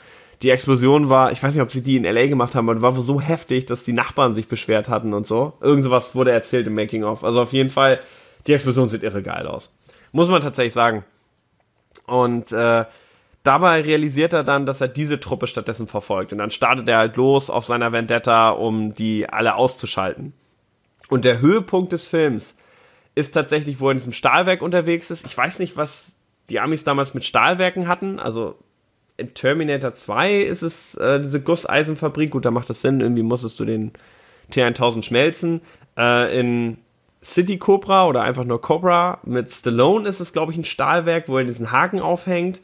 die 0.42 0.50
Explosion 0.50 1.10
war, 1.10 1.32
ich 1.32 1.42
weiß 1.42 1.54
nicht, 1.54 1.62
ob 1.62 1.72
sie 1.72 1.82
die 1.82 1.96
in 1.96 2.04
LA 2.04 2.26
gemacht 2.26 2.54
haben, 2.54 2.68
aber 2.68 2.82
war 2.82 2.92
so 3.00 3.20
heftig, 3.20 3.66
dass 3.66 3.84
die 3.84 3.92
Nachbarn 3.92 4.34
sich 4.34 4.48
beschwert 4.48 4.88
hatten 4.88 5.14
und 5.14 5.26
so. 5.26 5.54
Irgend 5.60 5.84
sowas 5.84 6.14
wurde 6.14 6.32
erzählt 6.32 6.66
im 6.66 6.74
Making 6.74 7.04
of. 7.04 7.24
Also 7.24 7.40
auf 7.40 7.52
jeden 7.52 7.70
Fall, 7.70 8.00
die 8.46 8.52
Explosion 8.52 8.88
sieht 8.88 9.02
irre 9.02 9.22
geil 9.22 9.46
aus. 9.46 9.74
Muss 10.12 10.28
man 10.28 10.42
tatsächlich 10.42 10.74
sagen. 10.74 11.04
Und 12.06 12.52
äh, 12.52 12.84
Dabei 13.44 13.82
realisiert 13.82 14.32
er 14.32 14.42
dann, 14.42 14.64
dass 14.64 14.80
er 14.80 14.88
diese 14.88 15.20
Truppe 15.20 15.46
stattdessen 15.46 15.86
verfolgt. 15.86 16.32
Und 16.32 16.38
dann 16.38 16.50
startet 16.50 16.88
er 16.88 16.96
halt 16.96 17.16
los 17.16 17.50
auf 17.50 17.66
seiner 17.66 17.92
Vendetta, 17.92 18.50
um 18.50 18.94
die 18.94 19.28
alle 19.28 19.54
auszuschalten. 19.54 20.32
Und 21.10 21.26
der 21.26 21.40
Höhepunkt 21.40 21.92
des 21.92 22.06
Films 22.06 22.56
ist 23.14 23.32
tatsächlich, 23.32 23.80
wo 23.80 23.88
er 23.88 23.92
in 23.92 23.98
diesem 23.98 24.14
Stahlwerk 24.14 24.62
unterwegs 24.62 25.10
ist. 25.10 25.26
Ich 25.26 25.36
weiß 25.36 25.58
nicht, 25.58 25.76
was 25.76 26.14
die 26.48 26.58
Amis 26.58 26.84
damals 26.84 27.12
mit 27.12 27.26
Stahlwerken 27.26 27.86
hatten. 27.86 28.18
Also 28.18 28.56
in 29.18 29.34
Terminator 29.34 29.92
2 29.92 30.40
ist 30.40 30.62
es 30.62 30.94
äh, 30.94 31.20
diese 31.20 31.42
Gusseisenfabrik. 31.42 32.30
Gut, 32.30 32.46
da 32.46 32.50
macht 32.50 32.70
das 32.70 32.80
Sinn. 32.80 33.02
Irgendwie 33.02 33.22
musstest 33.22 33.60
du 33.60 33.66
den 33.66 33.92
T1000 34.52 35.02
schmelzen. 35.02 35.60
Äh, 35.98 36.40
in 36.40 36.78
City 37.22 37.58
Cobra 37.58 38.06
oder 38.06 38.22
einfach 38.22 38.44
nur 38.44 38.62
Cobra 38.62 39.20
mit 39.24 39.52
Stallone 39.52 40.08
ist 40.08 40.20
es, 40.20 40.32
glaube 40.32 40.52
ich, 40.52 40.58
ein 40.58 40.64
Stahlwerk, 40.64 41.28
wo 41.28 41.36
er 41.36 41.44
diesen 41.44 41.72
Haken 41.72 42.00
aufhängt. 42.00 42.62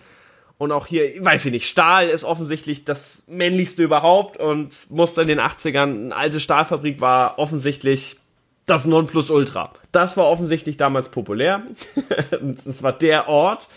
Und 0.61 0.73
auch 0.73 0.87
hier, 0.87 1.25
weiß 1.25 1.47
ich 1.47 1.53
nicht, 1.53 1.69
Stahl 1.69 2.09
ist 2.09 2.23
offensichtlich 2.23 2.85
das 2.85 3.25
männlichste 3.27 3.83
überhaupt 3.83 4.37
und 4.37 4.91
musste 4.91 5.23
in 5.23 5.29
den 5.29 5.41
80ern, 5.41 5.85
eine 5.85 6.15
alte 6.15 6.39
Stahlfabrik 6.39 7.01
war 7.01 7.39
offensichtlich 7.39 8.19
das 8.67 8.85
Nonplusultra. 8.85 9.73
Das 9.91 10.19
war 10.19 10.27
offensichtlich 10.27 10.77
damals 10.77 11.09
populär. 11.09 11.63
das 12.43 12.83
war 12.83 12.93
der 12.93 13.27
Ort, 13.27 13.69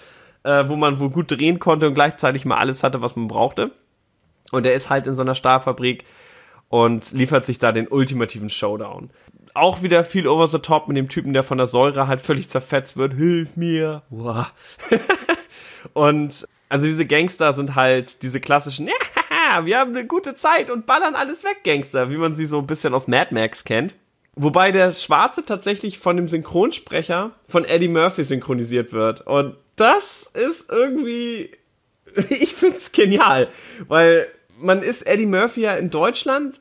äh, 0.44 0.66
wo 0.68 0.76
man 0.76 1.00
wohl 1.00 1.10
gut 1.10 1.32
drehen 1.32 1.58
konnte 1.58 1.88
und 1.88 1.94
gleichzeitig 1.94 2.44
mal 2.44 2.58
alles 2.58 2.84
hatte, 2.84 3.02
was 3.02 3.16
man 3.16 3.30
brauchte. 3.30 3.72
Und 4.52 4.66
er 4.66 4.74
ist 4.74 4.90
halt 4.90 5.08
in 5.08 5.16
so 5.16 5.22
einer 5.22 5.36
Stahlfabrik 5.36 6.04
und 6.68 7.14
liefert 7.14 7.46
sich 7.46 7.60
da 7.60 7.72
den 7.72 7.88
ultimativen 7.88 8.50
Showdown. 8.50 9.10
Auch 9.54 9.84
wieder 9.84 10.04
viel 10.04 10.28
over 10.28 10.50
the 10.50 10.60
top 10.60 10.90
mit 10.90 10.98
dem 10.98 11.08
Typen, 11.08 11.32
der 11.32 11.44
von 11.44 11.58
der 11.58 11.68
Säure 11.68 12.10
halt 12.10 12.20
völlig 12.20 12.50
zerfetzt 12.50 12.98
wird. 12.98 13.14
Hilf 13.14 13.56
mir. 13.56 14.02
und 15.94 16.46
also 16.74 16.88
diese 16.88 17.06
Gangster 17.06 17.54
sind 17.54 17.76
halt 17.76 18.24
diese 18.24 18.40
klassischen, 18.40 18.88
ja, 19.30 19.64
wir 19.64 19.78
haben 19.78 19.96
eine 19.96 20.08
gute 20.08 20.34
Zeit 20.34 20.72
und 20.72 20.88
ballern 20.88 21.14
alles 21.14 21.44
weg, 21.44 21.58
Gangster, 21.64 22.10
wie 22.10 22.18
man 22.18 22.34
sie 22.34 22.48
so 22.48 22.58
ein 22.58 22.66
bisschen 22.66 22.96
aus 22.96 23.08
Mad 23.08 23.32
Max 23.32 23.64
kennt. 23.64 23.94
Wobei 24.36 24.72
der 24.72 24.92
Schwarze 24.92 25.46
tatsächlich 25.46 26.00
von 26.00 26.18
dem 26.18 26.28
Synchronsprecher 26.28 27.30
von 27.48 27.64
Eddie 27.64 27.90
Murphy 27.90 28.24
synchronisiert 28.24 28.92
wird. 28.92 29.22
Und 29.28 29.56
das 29.76 30.32
ist 30.34 30.72
irgendwie, 30.72 31.52
ich 32.30 32.56
find's 32.56 32.92
genial, 32.92 33.50
weil 33.88 34.26
man 34.58 34.82
ist 34.82 35.06
Eddie 35.06 35.28
Murphy 35.28 35.62
ja 35.62 35.76
in 35.76 35.92
Deutschland 35.92 36.60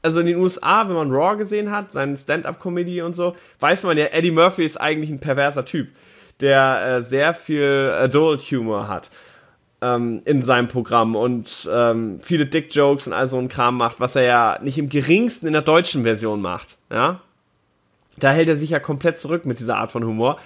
also 0.00 0.20
in 0.20 0.26
den 0.26 0.36
USA, 0.36 0.88
wenn 0.88 0.94
man 0.94 1.10
Raw 1.10 1.36
gesehen 1.36 1.72
hat, 1.72 1.90
seinen 1.90 2.16
Stand-up-Comedy 2.16 3.02
und 3.02 3.16
so, 3.16 3.34
weiß 3.58 3.82
man 3.82 3.98
ja, 3.98 4.06
Eddie 4.06 4.30
Murphy 4.30 4.64
ist 4.64 4.80
eigentlich 4.80 5.10
ein 5.10 5.18
perverser 5.18 5.64
Typ, 5.64 5.88
der 6.40 6.86
äh, 6.86 7.02
sehr 7.02 7.34
viel 7.34 7.92
Adult-Humor 7.98 8.88
hat 8.88 9.10
ähm, 9.80 10.22
in 10.24 10.42
seinem 10.42 10.68
Programm 10.68 11.16
und 11.16 11.68
ähm, 11.72 12.20
viele 12.22 12.46
Dick-Jokes 12.46 13.06
und 13.06 13.12
all 13.12 13.28
so 13.28 13.38
ein 13.38 13.48
Kram 13.48 13.76
macht, 13.76 14.00
was 14.00 14.16
er 14.16 14.22
ja 14.22 14.58
nicht 14.62 14.78
im 14.78 14.88
geringsten 14.88 15.46
in 15.46 15.52
der 15.52 15.62
deutschen 15.62 16.02
Version 16.02 16.40
macht, 16.40 16.78
ja. 16.90 17.20
Da 18.18 18.32
hält 18.32 18.48
er 18.48 18.56
sich 18.56 18.70
ja 18.70 18.80
komplett 18.80 19.20
zurück 19.20 19.44
mit 19.44 19.60
dieser 19.60 19.76
Art 19.76 19.90
von 19.90 20.02
Humor. 20.02 20.38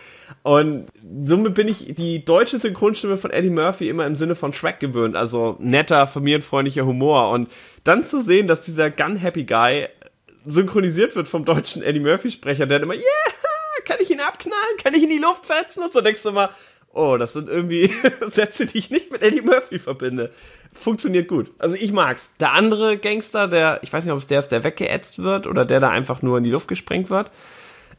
Und 0.42 0.87
somit 1.24 1.55
bin 1.55 1.68
ich 1.68 1.94
die 1.94 2.24
deutsche 2.24 2.59
Synchronstimme 2.59 3.16
von 3.16 3.31
Eddie 3.31 3.50
Murphy 3.50 3.88
immer 3.88 4.07
im 4.07 4.16
Sinne 4.16 4.35
von 4.35 4.53
Shrek 4.53 4.81
gewöhnt. 4.81 5.14
Also 5.14 5.57
netter, 5.61 6.09
familienfreundlicher 6.09 6.85
Humor. 6.85 7.31
Und 7.31 7.48
dann 7.85 8.03
zu 8.03 8.20
sehen, 8.20 8.48
dass 8.48 8.62
dieser 8.64 8.90
Gun 8.90 9.14
Happy 9.14 9.44
Guy 9.44 9.87
synchronisiert 10.44 11.14
wird 11.14 11.29
vom 11.29 11.44
deutschen 11.44 11.85
Eddie 11.85 12.00
Murphy 12.00 12.33
Sprecher, 12.33 12.66
der 12.66 12.81
dann 12.81 12.90
immer, 12.90 12.98
yeah, 12.98 13.05
kann 13.85 13.99
ich 14.01 14.11
ihn 14.11 14.21
abknallen? 14.21 14.77
Kann 14.83 14.95
ich 14.95 15.03
in 15.03 15.11
die 15.11 15.19
Luft 15.19 15.47
fetzen? 15.47 15.83
Und 15.83 15.93
so 15.93 16.01
denkst 16.01 16.23
du 16.23 16.31
immer, 16.31 16.51
oh, 16.93 17.16
das 17.16 17.33
sind 17.33 17.49
irgendwie 17.49 17.93
Sätze, 18.29 18.66
die 18.66 18.79
ich 18.79 18.90
nicht 18.90 19.11
mit 19.11 19.23
Eddie 19.23 19.43
Murphy 19.43 19.79
verbinde. 19.79 20.31
Funktioniert 20.73 21.29
gut. 21.29 21.53
Also 21.59 21.77
ich 21.77 21.93
mag's. 21.93 22.31
Der 22.40 22.53
andere 22.53 22.99
Gangster, 22.99 23.49
der, 23.49 23.81
ich 23.83 23.93
weiß 23.93 24.05
nicht, 24.05 24.12
ob 24.12 24.19
es 24.19 24.27
der 24.27 24.40
ist, 24.40 24.49
der 24.49 24.64
weggeätzt 24.64 25.21
wird 25.21 25.47
oder 25.47 25.64
der 25.64 25.81
da 25.81 25.90
einfach 25.90 26.23
nur 26.23 26.38
in 26.38 26.45
die 26.45 26.51
Luft 26.51 26.69
gesprengt 26.69 27.11
wird. 27.11 27.31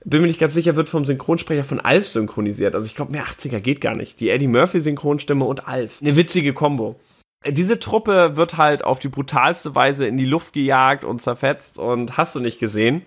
Bin 0.04 0.22
mir 0.22 0.28
nicht 0.28 0.40
ganz 0.40 0.54
sicher, 0.54 0.76
wird 0.76 0.90
vom 0.90 1.06
Synchronsprecher 1.06 1.64
von 1.64 1.80
Alf 1.80 2.08
synchronisiert. 2.08 2.74
Also 2.74 2.88
ich 2.88 2.96
glaube, 2.96 3.12
mehr 3.12 3.26
80er 3.26 3.60
geht 3.60 3.82
gar 3.82 3.96
nicht. 3.96 4.20
Die 4.20 4.30
Eddie 4.30 4.48
Murphy 4.48 4.82
Synchronstimme 4.82 5.46
und 5.46 5.68
Alf. 5.68 6.00
Eine 6.02 6.16
witzige 6.16 6.54
Kombo. 6.54 7.00
Diese 7.46 7.80
Truppe 7.80 8.36
wird 8.36 8.58
halt 8.58 8.84
auf 8.84 9.00
die 9.00 9.10
brutalste 9.10 9.74
Weise 9.74 10.06
in 10.06 10.18
die 10.18 10.26
Luft 10.26 10.54
gejagt 10.54 11.04
und 11.04 11.22
zerfetzt 11.22 11.80
und 11.80 12.18
hast 12.18 12.36
du 12.36 12.40
nicht 12.40 12.60
gesehen. 12.60 13.04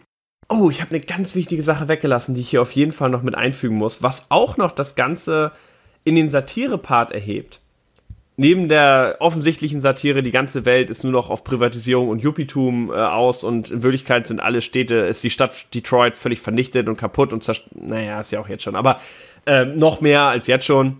Oh, 0.48 0.68
ich 0.70 0.80
habe 0.80 0.90
eine 0.90 1.00
ganz 1.00 1.34
wichtige 1.34 1.62
Sache 1.62 1.88
weggelassen, 1.88 2.34
die 2.34 2.42
ich 2.42 2.50
hier 2.50 2.62
auf 2.62 2.72
jeden 2.72 2.92
Fall 2.92 3.10
noch 3.10 3.22
mit 3.22 3.34
einfügen 3.34 3.76
muss, 3.76 4.02
was 4.02 4.30
auch 4.30 4.56
noch 4.56 4.72
das 4.72 4.94
Ganze 4.94 5.52
in 6.04 6.14
den 6.14 6.28
Satire-Part 6.28 7.12
erhebt. 7.12 7.60
Neben 8.36 8.68
der 8.68 9.16
offensichtlichen 9.20 9.80
Satire, 9.80 10.22
die 10.22 10.32
ganze 10.32 10.64
Welt 10.64 10.90
ist 10.90 11.04
nur 11.04 11.12
noch 11.12 11.30
auf 11.30 11.44
Privatisierung 11.44 12.08
und 12.08 12.20
Yuppietum 12.20 12.90
äh, 12.90 12.94
aus 12.94 13.44
und 13.44 13.70
in 13.70 13.82
Wirklichkeit 13.84 14.26
sind 14.26 14.40
alle 14.40 14.60
Städte, 14.60 14.96
ist 14.96 15.22
die 15.22 15.30
Stadt 15.30 15.72
Detroit 15.72 16.16
völlig 16.16 16.40
vernichtet 16.40 16.88
und 16.88 16.96
kaputt 16.96 17.32
und 17.32 17.44
zerstört. 17.44 17.76
Naja, 17.76 18.20
ist 18.20 18.32
ja 18.32 18.40
auch 18.40 18.48
jetzt 18.48 18.64
schon, 18.64 18.74
aber 18.74 19.00
äh, 19.46 19.64
noch 19.64 20.00
mehr 20.00 20.22
als 20.22 20.48
jetzt 20.48 20.66
schon. 20.66 20.98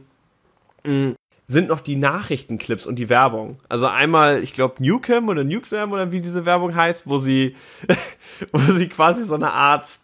Mhm 0.85 1.17
sind 1.47 1.69
noch 1.69 1.81
die 1.81 1.97
Nachrichtenclips 1.97 2.87
und 2.87 2.97
die 2.97 3.09
Werbung. 3.09 3.59
Also 3.69 3.87
einmal, 3.87 4.43
ich 4.43 4.55
glaube, 4.55 4.83
Newcam 4.83 5.29
oder 5.29 5.45
Newxam 5.45 5.93
oder 5.93 6.11
wie 6.11 6.21
diese 6.21 6.47
Werbung 6.47 6.75
heißt, 6.75 7.07
wo 7.07 7.19
sie, 7.19 7.55
wo 8.53 8.59
sie 8.73 8.89
quasi 8.89 9.25
so 9.25 9.35
eine 9.35 9.53
Art, 9.53 9.99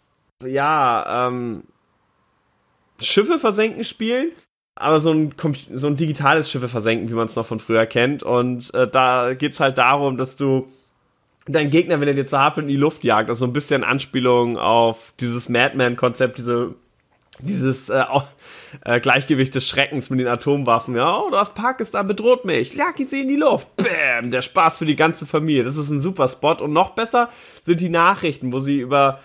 ja, 0.45 1.27
ähm, 1.27 1.63
Schiffe 3.01 3.39
versenken 3.39 3.83
spielen, 3.83 4.31
aber 4.75 4.99
so 4.99 5.11
ein, 5.11 5.33
so 5.73 5.87
ein 5.87 5.97
digitales 5.97 6.49
Schiffe 6.49 6.67
versenken, 6.67 7.09
wie 7.09 7.13
man 7.13 7.25
es 7.25 7.35
noch 7.35 7.45
von 7.45 7.59
früher 7.59 7.87
kennt. 7.87 8.21
Und 8.21 8.71
äh, 8.75 8.87
da 8.87 9.33
geht's 9.33 9.59
halt 9.59 9.79
darum, 9.79 10.17
dass 10.17 10.35
du 10.35 10.67
deinen 11.47 11.71
Gegner, 11.71 11.99
wenn 11.99 12.07
er 12.07 12.13
dir 12.13 12.27
zu 12.27 12.37
hart 12.37 12.59
in 12.59 12.67
die 12.67 12.75
Luft 12.75 13.03
jagt, 13.03 13.29
also 13.29 13.45
so 13.45 13.49
ein 13.49 13.53
bisschen 13.53 13.83
Anspielung 13.83 14.57
auf 14.57 15.13
dieses 15.19 15.49
Madman-Konzept, 15.49 16.37
diese 16.37 16.75
dieses 17.41 17.89
äh, 17.89 18.03
äh, 18.83 18.99
Gleichgewicht 18.99 19.53
des 19.55 19.67
Schreckens 19.67 20.09
mit 20.09 20.19
den 20.19 20.27
Atomwaffen. 20.27 20.95
Ja, 20.95 21.19
oh, 21.19 21.29
das 21.29 21.53
Pakistan 21.53 22.07
bedroht 22.07 22.45
mich. 22.45 22.73
Jagi 22.73 23.05
sie 23.05 23.21
in 23.21 23.27
die 23.27 23.35
Luft. 23.35 23.67
Bäm, 23.77 24.31
der 24.31 24.41
Spaß 24.41 24.77
für 24.77 24.85
die 24.85 24.95
ganze 24.95 25.25
Familie. 25.25 25.63
Das 25.63 25.77
ist 25.77 25.89
ein 25.89 26.01
super 26.01 26.27
Spot. 26.27 26.53
Und 26.53 26.73
noch 26.73 26.91
besser 26.91 27.29
sind 27.63 27.81
die 27.81 27.89
Nachrichten, 27.89 28.53
wo 28.53 28.59
sie 28.59 28.79
über 28.79 29.19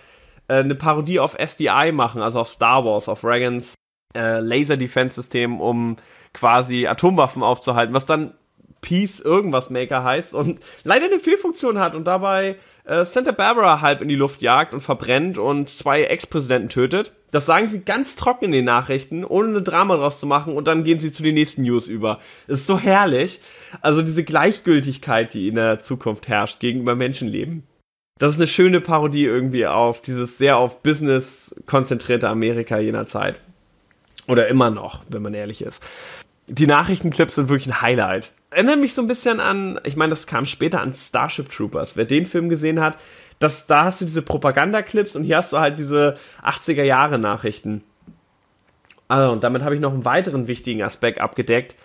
äh, 0.48 0.56
eine 0.56 0.74
Parodie 0.74 1.20
auf 1.20 1.36
SDI 1.38 1.92
machen, 1.92 2.22
also 2.22 2.40
auf 2.40 2.48
Star 2.48 2.84
Wars, 2.84 3.08
auf 3.08 3.24
Reagans 3.24 3.74
äh, 4.14 4.40
Laser 4.40 4.76
Defense 4.76 5.14
System, 5.14 5.60
um 5.60 5.96
quasi 6.32 6.86
Atomwaffen 6.86 7.42
aufzuhalten, 7.42 7.94
was 7.94 8.06
dann 8.06 8.34
Peace 8.80 9.20
irgendwas 9.20 9.70
Maker 9.70 10.04
heißt 10.04 10.34
und 10.34 10.60
leider 10.84 11.06
eine 11.06 11.18
Fehlfunktion 11.18 11.78
hat 11.78 11.94
und 11.94 12.04
dabei 12.04 12.56
äh, 12.86 13.04
Santa 13.04 13.32
Barbara 13.32 13.80
halb 13.80 14.00
in 14.00 14.08
die 14.08 14.14
Luft 14.14 14.42
jagt 14.42 14.72
und 14.72 14.80
verbrennt 14.80 15.38
und 15.38 15.68
zwei 15.68 16.04
Ex-Präsidenten 16.04 16.68
tötet. 16.68 17.12
Das 17.32 17.46
sagen 17.46 17.68
sie 17.68 17.84
ganz 17.84 18.16
trocken 18.16 18.46
in 18.46 18.52
den 18.52 18.64
Nachrichten, 18.64 19.24
ohne 19.24 19.48
eine 19.48 19.62
Drama 19.62 19.96
draus 19.96 20.18
zu 20.18 20.26
machen 20.26 20.54
und 20.54 20.68
dann 20.68 20.84
gehen 20.84 21.00
sie 21.00 21.12
zu 21.12 21.22
den 21.22 21.34
nächsten 21.34 21.62
News 21.62 21.88
über. 21.88 22.20
Das 22.46 22.60
ist 22.60 22.66
so 22.66 22.78
herrlich. 22.78 23.40
Also 23.80 24.02
diese 24.02 24.24
Gleichgültigkeit, 24.24 25.34
die 25.34 25.48
in 25.48 25.56
der 25.56 25.80
Zukunft 25.80 26.28
herrscht 26.28 26.60
gegenüber 26.60 26.94
Menschenleben. 26.94 27.64
Das 28.18 28.32
ist 28.32 28.38
eine 28.38 28.46
schöne 28.46 28.80
Parodie 28.80 29.24
irgendwie 29.24 29.66
auf 29.66 30.00
dieses 30.00 30.38
sehr 30.38 30.56
auf 30.56 30.82
Business 30.82 31.54
konzentrierte 31.66 32.28
Amerika 32.28 32.78
jener 32.78 33.06
Zeit. 33.06 33.40
Oder 34.26 34.48
immer 34.48 34.70
noch, 34.70 35.02
wenn 35.08 35.22
man 35.22 35.34
ehrlich 35.34 35.62
ist. 35.62 35.82
Die 36.48 36.66
Nachrichtenclips 36.66 37.34
sind 37.34 37.48
wirklich 37.48 37.68
ein 37.68 37.82
Highlight 37.82 38.32
erinnert 38.56 38.80
mich 38.80 38.94
so 38.94 39.02
ein 39.02 39.06
bisschen 39.06 39.38
an, 39.38 39.78
ich 39.84 39.96
meine, 39.96 40.10
das 40.10 40.26
kam 40.26 40.46
später 40.46 40.80
an 40.80 40.94
Starship 40.94 41.50
Troopers. 41.50 41.96
Wer 41.96 42.06
den 42.06 42.24
Film 42.24 42.48
gesehen 42.48 42.80
hat, 42.80 42.96
das, 43.38 43.66
da 43.66 43.84
hast 43.84 44.00
du 44.00 44.06
diese 44.06 44.22
Propagandaclips 44.22 45.14
und 45.14 45.24
hier 45.24 45.36
hast 45.36 45.52
du 45.52 45.58
halt 45.58 45.78
diese 45.78 46.16
80er 46.42 46.82
Jahre 46.82 47.18
Nachrichten. 47.18 47.84
Also, 49.08 49.30
und 49.30 49.44
damit 49.44 49.62
habe 49.62 49.74
ich 49.74 49.80
noch 49.80 49.92
einen 49.92 50.06
weiteren 50.06 50.48
wichtigen 50.48 50.82
Aspekt 50.82 51.20
abgedeckt. 51.20 51.76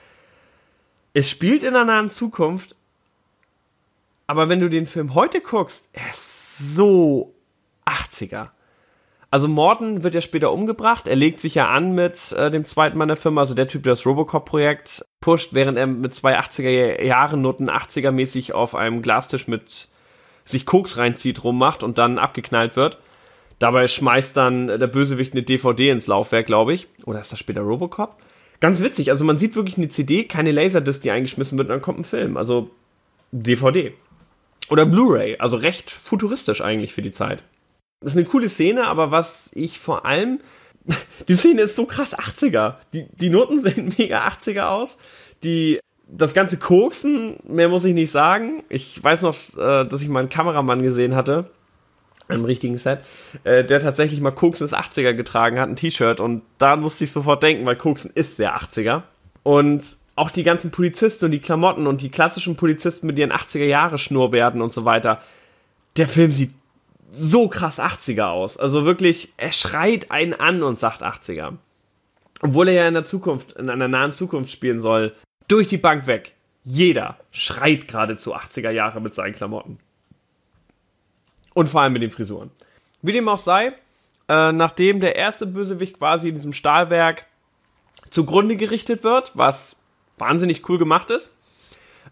Es 1.13 1.29
spielt 1.29 1.63
in 1.63 1.73
der 1.73 1.83
nahen 1.83 2.09
Zukunft, 2.09 2.73
aber 4.27 4.47
wenn 4.47 4.61
du 4.61 4.69
den 4.69 4.87
Film 4.87 5.13
heute 5.13 5.41
guckst, 5.41 5.89
er 5.91 6.09
ist 6.09 6.75
so 6.75 7.33
80er. 7.85 8.47
Also 9.31 9.47
Morton 9.47 10.03
wird 10.03 10.13
ja 10.13 10.19
später 10.19 10.51
umgebracht. 10.51 11.07
Er 11.07 11.15
legt 11.15 11.39
sich 11.39 11.55
ja 11.55 11.69
an 11.69 11.95
mit 11.95 12.33
äh, 12.33 12.51
dem 12.51 12.65
zweiten 12.65 12.97
Mann 12.97 13.07
der 13.07 13.15
Firma, 13.15 13.41
also 13.41 13.53
der 13.53 13.69
Typ, 13.69 13.83
der 13.83 13.93
das 13.93 14.05
Robocop-Projekt 14.05 15.05
pusht, 15.21 15.53
während 15.53 15.77
er 15.77 15.87
mit 15.87 16.13
zwei 16.13 16.37
80er-Jahre-Noten 16.37 17.69
80er-mäßig 17.69 18.51
auf 18.51 18.75
einem 18.75 19.01
Glastisch 19.01 19.47
mit 19.47 19.87
sich 20.43 20.65
Koks 20.65 20.97
reinzieht, 20.97 21.45
rummacht 21.45 21.81
und 21.81 21.97
dann 21.97 22.19
abgeknallt 22.19 22.75
wird. 22.75 22.97
Dabei 23.57 23.87
schmeißt 23.87 24.35
dann 24.35 24.67
der 24.67 24.87
Bösewicht 24.87 25.31
eine 25.31 25.43
DVD 25.43 25.91
ins 25.91 26.07
Laufwerk, 26.07 26.45
glaube 26.45 26.73
ich. 26.73 26.89
Oder 27.05 27.21
ist 27.21 27.31
das 27.31 27.39
später 27.39 27.61
Robocop? 27.61 28.17
Ganz 28.59 28.81
witzig, 28.81 29.11
also 29.11 29.23
man 29.23 29.37
sieht 29.37 29.55
wirklich 29.55 29.77
eine 29.77 29.87
CD, 29.87 30.25
keine 30.25 30.51
Laserdisc, 30.51 31.03
die 31.03 31.11
eingeschmissen 31.11 31.57
wird 31.57 31.69
und 31.69 31.73
dann 31.73 31.81
kommt 31.81 31.99
ein 31.99 32.03
Film. 32.03 32.35
Also 32.35 32.69
DVD. 33.31 33.93
Oder 34.69 34.85
Blu-ray, 34.85 35.37
also 35.37 35.55
recht 35.55 35.89
futuristisch 35.89 36.61
eigentlich 36.61 36.93
für 36.93 37.01
die 37.01 37.11
Zeit. 37.11 37.45
Das 38.01 38.13
ist 38.13 38.17
eine 38.17 38.25
coole 38.25 38.49
Szene, 38.49 38.87
aber 38.87 39.11
was 39.11 39.51
ich 39.53 39.79
vor 39.79 40.05
allem. 40.05 40.39
Die 41.27 41.35
Szene 41.35 41.61
ist 41.61 41.75
so 41.75 41.85
krass 41.85 42.17
80er. 42.17 42.75
Die, 42.93 43.05
die 43.11 43.29
Noten 43.29 43.59
sehen 43.63 43.93
mega 43.97 44.27
80er 44.27 44.63
aus. 44.63 44.97
Die, 45.43 45.79
das 46.07 46.33
ganze 46.33 46.57
Koksen, 46.57 47.37
mehr 47.47 47.69
muss 47.69 47.85
ich 47.85 47.93
nicht 47.93 48.11
sagen. 48.11 48.63
Ich 48.69 49.01
weiß 49.01 49.21
noch, 49.21 49.35
äh, 49.55 49.85
dass 49.85 50.01
ich 50.01 50.09
mal 50.09 50.21
einen 50.21 50.29
Kameramann 50.29 50.81
gesehen 50.81 51.15
hatte, 51.15 51.51
im 52.27 52.43
richtigen 52.43 52.77
Set, 52.77 53.01
äh, 53.43 53.63
der 53.63 53.79
tatsächlich 53.79 54.19
mal 54.19 54.31
Koksen 54.31 54.65
des 54.65 54.73
80er 54.73 55.13
getragen 55.13 55.59
hat, 55.59 55.69
ein 55.69 55.75
T-Shirt. 55.75 56.19
Und 56.19 56.41
da 56.57 56.75
musste 56.75 57.03
ich 57.03 57.11
sofort 57.11 57.43
denken, 57.43 57.65
weil 57.65 57.75
Koksen 57.75 58.11
ist 58.13 58.37
sehr 58.37 58.57
80er. 58.57 59.03
Und 59.43 59.85
auch 60.15 60.31
die 60.31 60.43
ganzen 60.43 60.71
Polizisten 60.71 61.25
und 61.25 61.31
die 61.31 61.39
Klamotten 61.39 61.87
und 61.87 62.01
die 62.01 62.09
klassischen 62.09 62.55
Polizisten 62.55 63.07
mit 63.07 63.17
ihren 63.17 63.31
80er 63.31 63.65
Jahre 63.65 63.97
Schnurrbärten 63.97 64.61
und 64.61 64.73
so 64.73 64.85
weiter. 64.85 65.21
Der 65.97 66.07
Film 66.07 66.31
sieht 66.31 66.51
so 67.11 67.47
krass 67.47 67.79
80er 67.79 68.29
aus. 68.29 68.57
Also 68.57 68.85
wirklich, 68.85 69.33
er 69.37 69.51
schreit 69.51 70.11
einen 70.11 70.33
an 70.33 70.63
und 70.63 70.79
sagt 70.79 71.03
80er. 71.03 71.57
Obwohl 72.41 72.69
er 72.69 72.73
ja 72.73 72.87
in 72.87 72.93
der 72.93 73.05
Zukunft, 73.05 73.53
in 73.53 73.69
einer 73.69 73.87
nahen 73.87 74.13
Zukunft 74.13 74.51
spielen 74.51 74.81
soll, 74.81 75.13
durch 75.47 75.67
die 75.67 75.77
Bank 75.77 76.07
weg. 76.07 76.33
Jeder 76.63 77.17
schreit 77.31 77.87
geradezu 77.87 78.35
80er 78.35 78.71
Jahre 78.71 79.01
mit 79.01 79.13
seinen 79.13 79.33
Klamotten. 79.33 79.79
Und 81.53 81.67
vor 81.67 81.81
allem 81.81 81.93
mit 81.93 82.01
den 82.01 82.11
Frisuren. 82.11 82.51
Wie 83.01 83.11
dem 83.11 83.27
auch 83.27 83.37
sei, 83.37 83.73
äh, 84.29 84.51
nachdem 84.51 85.01
der 85.01 85.15
erste 85.15 85.45
Bösewicht 85.45 85.97
quasi 85.97 86.29
in 86.29 86.35
diesem 86.35 86.53
Stahlwerk 86.53 87.27
zugrunde 88.09 88.55
gerichtet 88.55 89.03
wird, 89.03 89.31
was 89.35 89.81
wahnsinnig 90.17 90.67
cool 90.69 90.77
gemacht 90.77 91.09
ist, 91.09 91.31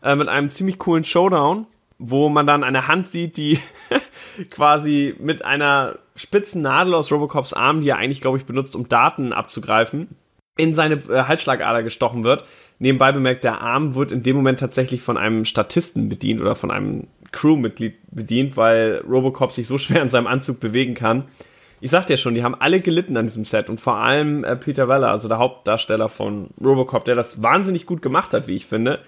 äh, 0.04 0.16
mit 0.16 0.28
einem 0.28 0.50
ziemlich 0.50 0.80
coolen 0.80 1.04
Showdown, 1.04 1.68
wo 2.00 2.30
man 2.30 2.48
dann 2.48 2.64
eine 2.64 2.88
Hand 2.88 3.08
sieht, 3.08 3.38
die 3.38 3.60
quasi 4.50 5.14
mit 5.20 5.46
einer 5.46 6.00
spitzen 6.16 6.62
Nadel 6.62 6.94
aus 6.96 7.12
Robocops 7.12 7.54
Arm, 7.54 7.82
die 7.82 7.90
er 7.90 7.98
eigentlich, 7.98 8.22
glaube 8.22 8.38
ich, 8.38 8.46
benutzt, 8.46 8.76
um 8.76 8.88
Daten 8.88 9.34
abzugreifen, 9.34 10.16
in 10.58 10.74
seine 10.74 10.96
äh, 11.10 11.24
Halsschlagader 11.24 11.84
gestochen 11.84 12.24
wird. 12.24 12.46
Nebenbei 12.80 13.12
bemerkt, 13.12 13.44
der 13.44 13.62
Arm 13.62 13.96
wird 13.96 14.14
in 14.14 14.24
dem 14.24 14.38
Moment 14.38 14.62
tatsächlich 14.62 15.02
von 15.02 15.18
einem 15.18 15.44
Statisten 15.44 16.08
bedient 16.08 16.40
oder 16.40 16.56
von 16.56 16.72
einem 16.72 17.08
Crewmitglied 17.34 17.96
bedient, 18.10 18.56
weil 18.56 19.04
Robocop 19.08 19.52
sich 19.52 19.68
so 19.68 19.78
schwer 19.78 20.02
in 20.02 20.10
seinem 20.10 20.28
Anzug 20.28 20.62
bewegen 20.62 20.96
kann. 20.96 21.26
Ich 21.82 21.92
sagte 21.92 22.14
ja 22.14 22.18
schon, 22.18 22.36
die 22.36 22.44
haben 22.44 22.56
alle 22.56 22.80
gelitten 22.80 23.16
an 23.18 23.26
diesem 23.26 23.46
Set 23.46 23.70
und 23.70 23.80
vor 23.80 23.98
allem 23.98 24.46
äh, 24.46 24.56
Peter 24.56 24.88
Weller, 24.88 25.12
also 25.12 25.28
der 25.28 25.38
Hauptdarsteller 25.38 26.08
von 26.08 26.50
Robocop, 26.64 27.04
der 27.04 27.16
das 27.16 27.44
wahnsinnig 27.44 27.86
gut 27.86 28.02
gemacht 28.02 28.34
hat, 28.34 28.48
wie 28.48 28.56
ich 28.56 28.66
finde 28.66 29.00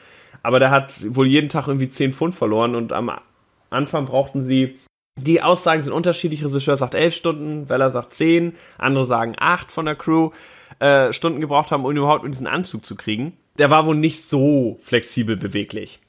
aber 0.43 0.59
der 0.59 0.71
hat 0.71 0.97
wohl 1.15 1.27
jeden 1.27 1.49
Tag 1.49 1.67
irgendwie 1.67 1.89
10 1.89 2.13
Pfund 2.13 2.35
verloren 2.35 2.75
und 2.75 2.93
am 2.93 3.11
Anfang 3.69 4.05
brauchten 4.05 4.41
sie 4.41 4.79
die 5.17 5.41
Aussagen 5.41 5.83
sind 5.83 5.93
unterschiedlich. 5.93 6.43
Regisseur 6.43 6.77
sagt 6.77 6.95
11 6.95 7.15
Stunden, 7.15 7.69
Weller 7.69 7.91
sagt 7.91 8.13
10, 8.13 8.53
andere 8.77 9.05
sagen 9.05 9.35
8 9.37 9.71
von 9.71 9.85
der 9.85 9.95
Crew 9.95 10.31
äh, 10.79 11.13
Stunden 11.13 11.41
gebraucht 11.41 11.71
haben, 11.71 11.85
um 11.85 11.95
überhaupt 11.95 12.25
in 12.25 12.31
diesen 12.31 12.47
Anzug 12.47 12.85
zu 12.85 12.95
kriegen. 12.95 13.33
Der 13.57 13.69
war 13.69 13.85
wohl 13.85 13.95
nicht 13.95 14.23
so 14.23 14.79
flexibel 14.81 15.35
beweglich. 15.35 15.99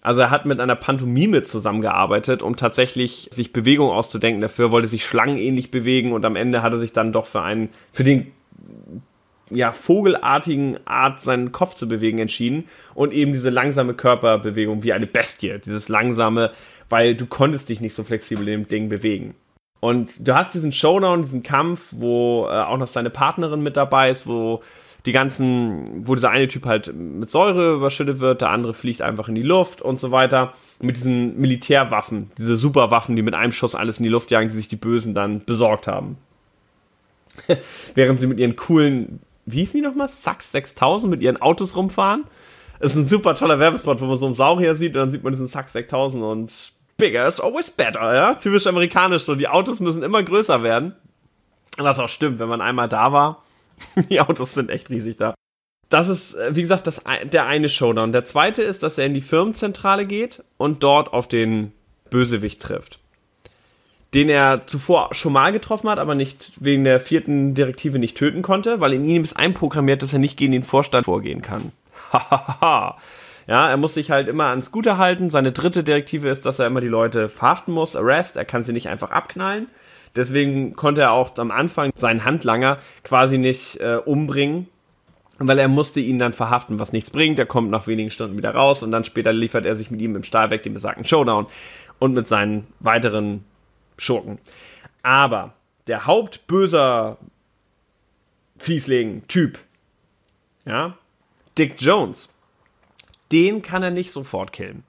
Also 0.00 0.22
er 0.22 0.30
hat 0.30 0.46
mit 0.46 0.60
einer 0.60 0.76
Pantomime 0.76 1.42
zusammengearbeitet, 1.42 2.42
um 2.42 2.56
tatsächlich 2.56 3.28
sich 3.30 3.52
Bewegung 3.52 3.90
auszudenken. 3.90 4.40
Dafür 4.40 4.70
wollte 4.70 4.88
sich 4.88 5.04
schlangenähnlich 5.04 5.70
bewegen 5.70 6.12
und 6.12 6.24
am 6.24 6.36
Ende 6.36 6.62
hat 6.62 6.72
er 6.72 6.78
sich 6.78 6.92
dann 6.92 7.12
doch 7.12 7.26
für 7.26 7.42
einen, 7.42 7.68
für 7.92 8.04
den 8.04 8.32
ja, 9.50 9.72
vogelartigen 9.72 10.78
Art 10.86 11.20
seinen 11.20 11.52
Kopf 11.52 11.74
zu 11.74 11.88
bewegen 11.88 12.18
entschieden 12.18 12.64
und 12.94 13.12
eben 13.12 13.32
diese 13.32 13.50
langsame 13.50 13.94
Körperbewegung 13.94 14.82
wie 14.82 14.92
eine 14.92 15.06
Bestie, 15.06 15.58
dieses 15.64 15.88
langsame, 15.88 16.52
weil 16.88 17.14
du 17.14 17.26
konntest 17.26 17.68
dich 17.68 17.80
nicht 17.80 17.94
so 17.94 18.04
flexibel 18.04 18.46
in 18.48 18.62
dem 18.62 18.68
Ding 18.68 18.88
bewegen. 18.88 19.34
Und 19.80 20.26
du 20.26 20.34
hast 20.34 20.54
diesen 20.54 20.72
Showdown, 20.72 21.22
diesen 21.22 21.42
Kampf, 21.42 21.88
wo 21.92 22.46
äh, 22.46 22.62
auch 22.62 22.78
noch 22.78 22.86
seine 22.88 23.10
Partnerin 23.10 23.62
mit 23.62 23.76
dabei 23.76 24.10
ist, 24.10 24.26
wo 24.26 24.60
die 25.06 25.12
ganzen, 25.12 26.06
wo 26.06 26.14
dieser 26.14 26.30
eine 26.30 26.48
Typ 26.48 26.66
halt 26.66 26.92
mit 26.94 27.30
Säure 27.30 27.74
überschüttet 27.74 28.18
wird, 28.18 28.40
der 28.40 28.50
andere 28.50 28.74
fliegt 28.74 29.00
einfach 29.00 29.28
in 29.28 29.36
die 29.36 29.42
Luft 29.42 29.80
und 29.80 30.00
so 30.00 30.10
weiter. 30.10 30.54
mit 30.80 30.96
diesen 30.96 31.40
Militärwaffen, 31.40 32.30
diese 32.38 32.56
Superwaffen, 32.56 33.16
die 33.16 33.22
mit 33.22 33.34
einem 33.34 33.52
Schuss 33.52 33.74
alles 33.74 33.98
in 33.98 34.04
die 34.04 34.10
Luft 34.10 34.30
jagen, 34.30 34.48
die 34.48 34.54
sich 34.54 34.68
die 34.68 34.76
Bösen 34.76 35.14
dann 35.14 35.44
besorgt 35.44 35.88
haben. 35.88 36.18
Während 37.94 38.20
sie 38.20 38.26
mit 38.26 38.38
ihren 38.38 38.54
coolen, 38.54 39.20
wie 39.52 39.60
hießen 39.60 39.80
die 39.80 39.86
nochmal? 39.86 40.08
Sachs 40.08 40.52
6000 40.52 41.10
mit 41.10 41.22
ihren 41.22 41.40
Autos 41.40 41.76
rumfahren. 41.76 42.24
Das 42.80 42.92
ist 42.92 42.98
ein 42.98 43.04
super 43.06 43.34
toller 43.34 43.58
Werbespot, 43.58 44.00
wo 44.00 44.06
man 44.06 44.18
so 44.18 44.26
einen 44.26 44.34
Saurier 44.34 44.76
sieht 44.76 44.94
und 44.94 45.00
dann 45.00 45.10
sieht 45.10 45.24
man 45.24 45.32
diesen 45.32 45.48
Sachs 45.48 45.72
6000 45.72 46.22
und 46.22 46.52
bigger 46.96 47.26
is 47.26 47.40
always 47.40 47.70
better, 47.70 48.14
ja? 48.14 48.34
Typisch 48.34 48.66
amerikanisch 48.66 49.22
so. 49.22 49.34
Die 49.34 49.48
Autos 49.48 49.80
müssen 49.80 50.02
immer 50.02 50.22
größer 50.22 50.62
werden. 50.62 50.94
Was 51.76 51.98
auch 51.98 52.08
stimmt, 52.08 52.38
wenn 52.38 52.48
man 52.48 52.60
einmal 52.60 52.88
da 52.88 53.12
war. 53.12 53.44
die 54.10 54.20
Autos 54.20 54.54
sind 54.54 54.70
echt 54.70 54.90
riesig 54.90 55.16
da. 55.16 55.34
Das 55.88 56.08
ist, 56.08 56.34
äh, 56.34 56.54
wie 56.54 56.62
gesagt, 56.62 56.86
das, 56.86 57.02
der 57.24 57.46
eine 57.46 57.68
Showdown. 57.68 58.12
Der 58.12 58.24
zweite 58.24 58.62
ist, 58.62 58.82
dass 58.82 58.98
er 58.98 59.06
in 59.06 59.14
die 59.14 59.20
Firmenzentrale 59.20 60.06
geht 60.06 60.42
und 60.56 60.82
dort 60.82 61.12
auf 61.12 61.28
den 61.28 61.72
Bösewicht 62.10 62.60
trifft. 62.60 63.00
Den 64.14 64.28
er 64.30 64.66
zuvor 64.66 65.14
schon 65.14 65.34
mal 65.34 65.52
getroffen 65.52 65.90
hat, 65.90 65.98
aber 65.98 66.14
nicht 66.14 66.52
wegen 66.60 66.84
der 66.84 66.98
vierten 66.98 67.54
Direktive 67.54 67.98
nicht 67.98 68.16
töten 68.16 68.42
konnte, 68.42 68.80
weil 68.80 68.94
in 68.94 69.04
ihm 69.04 69.22
ist 69.22 69.36
einprogrammiert, 69.36 70.02
dass 70.02 70.14
er 70.14 70.18
nicht 70.18 70.38
gegen 70.38 70.52
den 70.52 70.62
Vorstand 70.62 71.04
vorgehen 71.04 71.42
kann. 71.42 71.72
Hahaha. 72.12 72.96
Ja, 73.46 73.70
er 73.70 73.76
muss 73.78 73.94
sich 73.94 74.10
halt 74.10 74.28
immer 74.28 74.46
ans 74.46 74.72
Gute 74.72 74.98
halten. 74.98 75.30
Seine 75.30 75.52
dritte 75.52 75.82
Direktive 75.82 76.28
ist, 76.28 76.44
dass 76.44 76.58
er 76.58 76.66
immer 76.66 76.82
die 76.82 76.88
Leute 76.88 77.28
verhaften 77.28 77.72
muss, 77.72 77.96
arrest. 77.96 78.36
Er 78.36 78.44
kann 78.44 78.62
sie 78.62 78.74
nicht 78.74 78.88
einfach 78.88 79.10
abknallen. 79.10 79.68
Deswegen 80.14 80.74
konnte 80.74 81.02
er 81.02 81.12
auch 81.12 81.36
am 81.38 81.50
Anfang 81.50 81.92
seinen 81.94 82.24
Handlanger 82.24 82.78
quasi 83.04 83.38
nicht 83.38 83.80
äh, 83.80 83.96
umbringen, 84.04 84.68
weil 85.38 85.58
er 85.58 85.68
musste 85.68 86.00
ihn 86.00 86.18
dann 86.18 86.32
verhaften, 86.32 86.78
was 86.78 86.92
nichts 86.92 87.10
bringt. 87.10 87.38
Er 87.38 87.46
kommt 87.46 87.70
nach 87.70 87.86
wenigen 87.86 88.10
Stunden 88.10 88.36
wieder 88.36 88.54
raus 88.54 88.82
und 88.82 88.90
dann 88.90 89.04
später 89.04 89.32
liefert 89.32 89.64
er 89.64 89.76
sich 89.76 89.90
mit 89.90 90.00
ihm 90.00 90.16
im 90.16 90.24
Stahlwerk 90.24 90.62
den 90.62 90.74
besagten 90.74 91.04
Showdown 91.04 91.46
und 91.98 92.14
mit 92.14 92.28
seinen 92.28 92.66
weiteren 92.80 93.44
Schurken. 93.98 94.38
Aber 95.02 95.52
der 95.86 96.06
Hauptböser 96.06 97.18
Fiesling-Typ, 98.58 99.58
ja, 100.64 100.96
Dick 101.56 101.74
Jones, 101.78 102.28
den 103.32 103.62
kann 103.62 103.82
er 103.82 103.90
nicht 103.90 104.12
sofort 104.12 104.52
killen. 104.52 104.84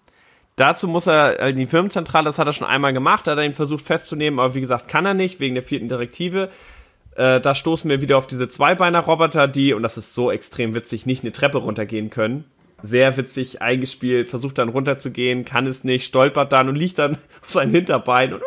Dazu 0.56 0.88
muss 0.88 1.08
er 1.08 1.40
in 1.48 1.56
die 1.56 1.68
Firmenzentrale, 1.68 2.26
das 2.26 2.38
hat 2.38 2.48
er 2.48 2.54
schon 2.54 2.68
einmal 2.68 2.92
gemacht, 2.92 3.28
hat 3.28 3.38
er 3.38 3.46
ihn 3.46 3.54
versucht 3.54 3.86
festzunehmen, 3.86 4.40
aber 4.40 4.56
wie 4.56 4.62
gesagt, 4.62 4.90
kann 4.90 5.06
er 5.06 5.14
nicht, 5.14 5.40
wegen 5.40 5.56
der 5.56 5.64
vierten 5.64 5.88
Direktive. 5.88 6.50
Äh, 7.16 7.40
da 7.40 7.56
stoßen 7.56 7.90
wir 7.90 8.02
wieder 8.02 8.18
auf 8.18 8.28
diese 8.28 8.50
Zweibeiner-Roboter, 8.50 9.48
die, 9.48 9.74
und 9.74 9.84
das 9.84 9.98
ist 9.98 10.14
so 10.14 10.32
extrem 10.32 10.76
witzig, 10.76 11.06
nicht 11.06 11.24
eine 11.24 11.32
Treppe 11.32 11.60
runtergehen 11.60 12.10
können. 12.10 12.44
Sehr 12.84 13.16
witzig 13.16 13.62
eingespielt, 13.62 14.30
versucht 14.30 14.58
dann 14.58 14.70
runterzugehen, 14.70 15.46
kann 15.46 15.66
es 15.66 15.86
nicht, 15.86 16.06
stolpert 16.06 16.52
dann 16.52 16.68
und 16.68 16.76
liegt 16.76 17.00
dann 17.00 17.16
auf 17.42 17.52
sein 17.52 17.70
Hinterbein 17.70 18.34
und, 18.34 18.44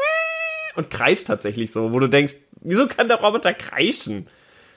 und 0.77 0.91
kreischt 0.91 1.27
tatsächlich 1.27 1.73
so, 1.73 1.93
wo 1.93 2.01
du 2.01 2.09
denkst, 2.09 2.35
wieso 2.61 2.87
kann 2.87 3.09
der 3.09 3.21
Roboter 3.21 3.55
kreischen? 3.55 4.27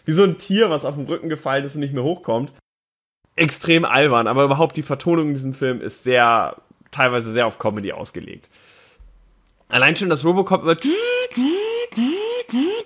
Wie 0.05 0.13
so 0.13 0.23
ein 0.23 0.37
Tier, 0.37 0.69
was 0.69 0.85
auf 0.85 0.95
dem 0.95 1.05
Rücken 1.05 1.29
gefallen 1.29 1.65
ist 1.65 1.75
und 1.75 1.81
nicht 1.81 1.93
mehr 1.93 2.03
hochkommt 2.03 2.53
extrem 3.35 3.85
albern, 3.85 4.27
aber 4.27 4.43
überhaupt 4.43 4.77
die 4.77 4.81
Vertonung 4.81 5.29
in 5.29 5.33
diesem 5.33 5.53
Film 5.53 5.81
ist 5.81 6.03
sehr, 6.03 6.61
teilweise 6.91 7.31
sehr 7.31 7.47
auf 7.47 7.59
Comedy 7.59 7.91
ausgelegt. 7.91 8.49
Allein 9.67 9.95
schon, 9.95 10.09
dass 10.09 10.23
Robocop 10.23 10.63
immer 10.63 10.77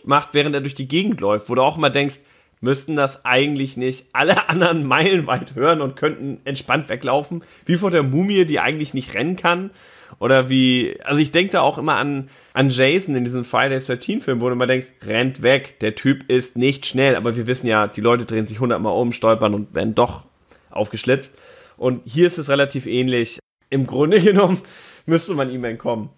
macht, 0.04 0.34
während 0.34 0.56
er 0.56 0.62
durch 0.62 0.76
die 0.76 0.88
Gegend 0.88 1.22
läuft, 1.22 1.50
wo 1.50 1.56
du 1.56 1.62
auch 1.62 1.78
immer 1.78 1.90
denkst, 1.90 2.20
müssten 2.62 2.96
das 2.96 3.26
eigentlich 3.26 3.78
nicht 3.78 4.08
alle 4.14 4.50
anderen 4.50 4.86
meilenweit 4.86 5.56
hören 5.56 5.82
und 5.82 5.96
könnten 5.96 6.42
entspannt 6.46 6.90
weglaufen, 6.90 7.44
wie 7.66 7.76
vor 7.76 7.92
der 7.92 8.04
Mumie, 8.04 8.46
die 8.46 8.60
eigentlich 8.60 8.94
nicht 8.94 9.14
rennen 9.14 9.36
kann. 9.36 9.72
Oder 10.18 10.50
wie, 10.50 10.98
also 11.04 11.22
ich 11.22 11.32
denke 11.32 11.52
da 11.52 11.62
auch 11.62 11.78
immer 11.78 11.96
an, 11.96 12.30
an 12.54 12.70
Jason 12.70 13.16
in 13.16 13.24
diesem 13.24 13.46
Friday 13.46 13.80
13 13.80 14.22
Film, 14.22 14.42
wo 14.42 14.48
du 14.48 14.54
immer 14.54 14.66
denkst, 14.66 14.88
rennt 15.04 15.44
weg, 15.44 15.80
der 15.80 15.96
Typ 15.96 16.30
ist 16.30 16.58
nicht 16.58 16.86
schnell, 16.86 17.16
aber 17.16 17.36
wir 17.36 17.46
wissen 17.46 17.68
ja, 17.68 17.88
die 17.88 18.02
Leute 18.02 18.26
drehen 18.26 18.48
sich 18.48 18.60
hundertmal 18.60 18.94
um, 18.94 19.14
stolpern 19.14 19.54
und 19.54 19.76
werden 19.76 19.96
doch 19.96 20.26
aufgeschlitzt. 20.72 21.38
Und 21.78 22.02
hier 22.06 22.28
ist 22.28 22.38
es 22.38 22.50
relativ 22.50 22.88
ähnlich. 22.88 23.40
Im 23.70 23.86
Grunde 23.86 24.20
genommen 24.22 24.62
müsste 25.06 25.36
man 25.36 25.52
ihm 25.52 25.64
entkommen. 25.64 26.10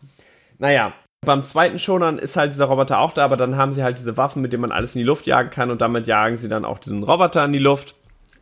Naja, 0.58 0.93
beim 1.23 1.45
zweiten 1.45 1.77
Showdown 1.77 2.17
ist 2.17 2.36
halt 2.36 2.51
dieser 2.51 2.65
Roboter 2.65 2.99
auch 2.99 3.13
da, 3.13 3.23
aber 3.23 3.38
dann 3.38 3.55
haben 3.55 3.73
sie 3.73 3.84
halt 3.84 3.99
diese 3.99 4.17
Waffen, 4.17 4.41
mit 4.41 4.53
denen 4.53 4.62
man 4.62 4.71
alles 4.71 4.95
in 4.95 4.99
die 4.99 5.05
Luft 5.05 5.27
jagen 5.27 5.51
kann 5.51 5.69
und 5.69 5.79
damit 5.79 6.07
jagen 6.07 6.38
sie 6.38 6.49
dann 6.49 6.65
auch 6.65 6.79
diesen 6.79 7.03
Roboter 7.03 7.45
in 7.45 7.53
die 7.53 7.60
Luft. 7.60 7.95